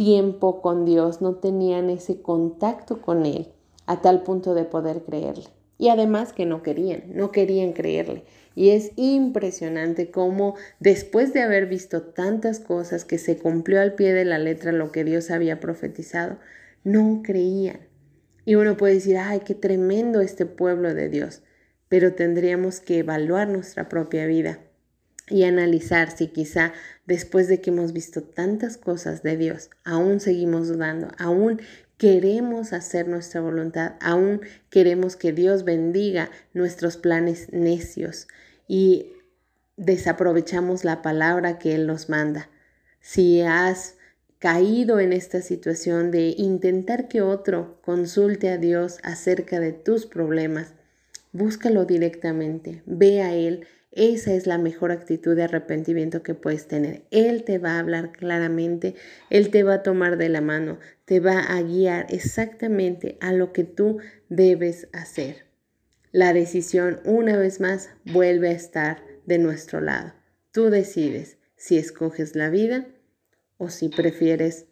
tiempo 0.00 0.62
con 0.62 0.86
Dios, 0.86 1.20
no 1.20 1.34
tenían 1.34 1.90
ese 1.90 2.22
contacto 2.22 3.02
con 3.02 3.26
Él 3.26 3.48
a 3.84 4.00
tal 4.00 4.22
punto 4.22 4.54
de 4.54 4.64
poder 4.64 5.02
creerle. 5.02 5.44
Y 5.76 5.90
además 5.90 6.32
que 6.32 6.46
no 6.46 6.62
querían, 6.62 7.02
no 7.12 7.30
querían 7.30 7.74
creerle. 7.74 8.24
Y 8.54 8.70
es 8.70 8.92
impresionante 8.96 10.10
cómo 10.10 10.54
después 10.78 11.34
de 11.34 11.42
haber 11.42 11.66
visto 11.66 12.00
tantas 12.00 12.60
cosas 12.60 13.04
que 13.04 13.18
se 13.18 13.36
cumplió 13.36 13.82
al 13.82 13.92
pie 13.92 14.14
de 14.14 14.24
la 14.24 14.38
letra 14.38 14.72
lo 14.72 14.90
que 14.90 15.04
Dios 15.04 15.30
había 15.30 15.60
profetizado, 15.60 16.38
no 16.82 17.20
creían. 17.22 17.80
Y 18.46 18.54
uno 18.54 18.78
puede 18.78 18.94
decir, 18.94 19.18
ay, 19.18 19.40
qué 19.44 19.54
tremendo 19.54 20.22
este 20.22 20.46
pueblo 20.46 20.94
de 20.94 21.10
Dios, 21.10 21.42
pero 21.90 22.14
tendríamos 22.14 22.80
que 22.80 23.00
evaluar 23.00 23.48
nuestra 23.48 23.90
propia 23.90 24.24
vida 24.24 24.60
y 25.30 25.44
analizar 25.44 26.10
si 26.10 26.28
quizá 26.28 26.72
después 27.10 27.48
de 27.48 27.60
que 27.60 27.70
hemos 27.70 27.92
visto 27.92 28.22
tantas 28.22 28.76
cosas 28.76 29.24
de 29.24 29.36
Dios, 29.36 29.68
aún 29.82 30.20
seguimos 30.20 30.68
dudando, 30.68 31.08
aún 31.18 31.60
queremos 31.98 32.72
hacer 32.72 33.08
nuestra 33.08 33.40
voluntad, 33.40 33.94
aún 34.00 34.42
queremos 34.70 35.16
que 35.16 35.32
Dios 35.32 35.64
bendiga 35.64 36.30
nuestros 36.54 36.96
planes 36.96 37.52
necios 37.52 38.28
y 38.68 39.10
desaprovechamos 39.76 40.84
la 40.84 41.02
palabra 41.02 41.58
que 41.58 41.74
Él 41.74 41.88
nos 41.88 42.08
manda. 42.08 42.48
Si 43.00 43.40
has 43.40 43.96
caído 44.38 45.00
en 45.00 45.12
esta 45.12 45.42
situación 45.42 46.12
de 46.12 46.32
intentar 46.38 47.08
que 47.08 47.22
otro 47.22 47.80
consulte 47.82 48.50
a 48.50 48.56
Dios 48.56 48.98
acerca 49.02 49.58
de 49.58 49.72
tus 49.72 50.06
problemas, 50.06 50.74
búscalo 51.32 51.86
directamente, 51.86 52.84
ve 52.86 53.20
a 53.20 53.34
Él. 53.34 53.66
Esa 53.92 54.34
es 54.34 54.46
la 54.46 54.56
mejor 54.56 54.92
actitud 54.92 55.34
de 55.34 55.42
arrepentimiento 55.42 56.22
que 56.22 56.34
puedes 56.34 56.68
tener. 56.68 57.02
Él 57.10 57.42
te 57.42 57.58
va 57.58 57.72
a 57.72 57.78
hablar 57.80 58.12
claramente, 58.12 58.94
Él 59.30 59.50
te 59.50 59.64
va 59.64 59.74
a 59.74 59.82
tomar 59.82 60.16
de 60.16 60.28
la 60.28 60.40
mano, 60.40 60.78
te 61.04 61.18
va 61.18 61.40
a 61.40 61.60
guiar 61.62 62.06
exactamente 62.08 63.18
a 63.20 63.32
lo 63.32 63.52
que 63.52 63.64
tú 63.64 63.98
debes 64.28 64.88
hacer. 64.92 65.46
La 66.12 66.32
decisión, 66.32 67.00
una 67.04 67.36
vez 67.36 67.60
más, 67.60 67.90
vuelve 68.04 68.50
a 68.50 68.52
estar 68.52 69.02
de 69.26 69.38
nuestro 69.38 69.80
lado. 69.80 70.12
Tú 70.52 70.70
decides 70.70 71.38
si 71.56 71.76
escoges 71.76 72.36
la 72.36 72.48
vida 72.48 72.86
o 73.58 73.70
si 73.70 73.88
prefieres 73.88 74.66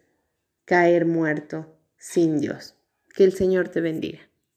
caer 0.65 1.05
muerto 1.05 1.77
sin 1.97 2.39
Dios. 2.39 2.75
Que 3.15 3.25
el 3.25 3.33
Señor 3.33 3.69
te 3.69 3.81
bendiga. 3.81 4.28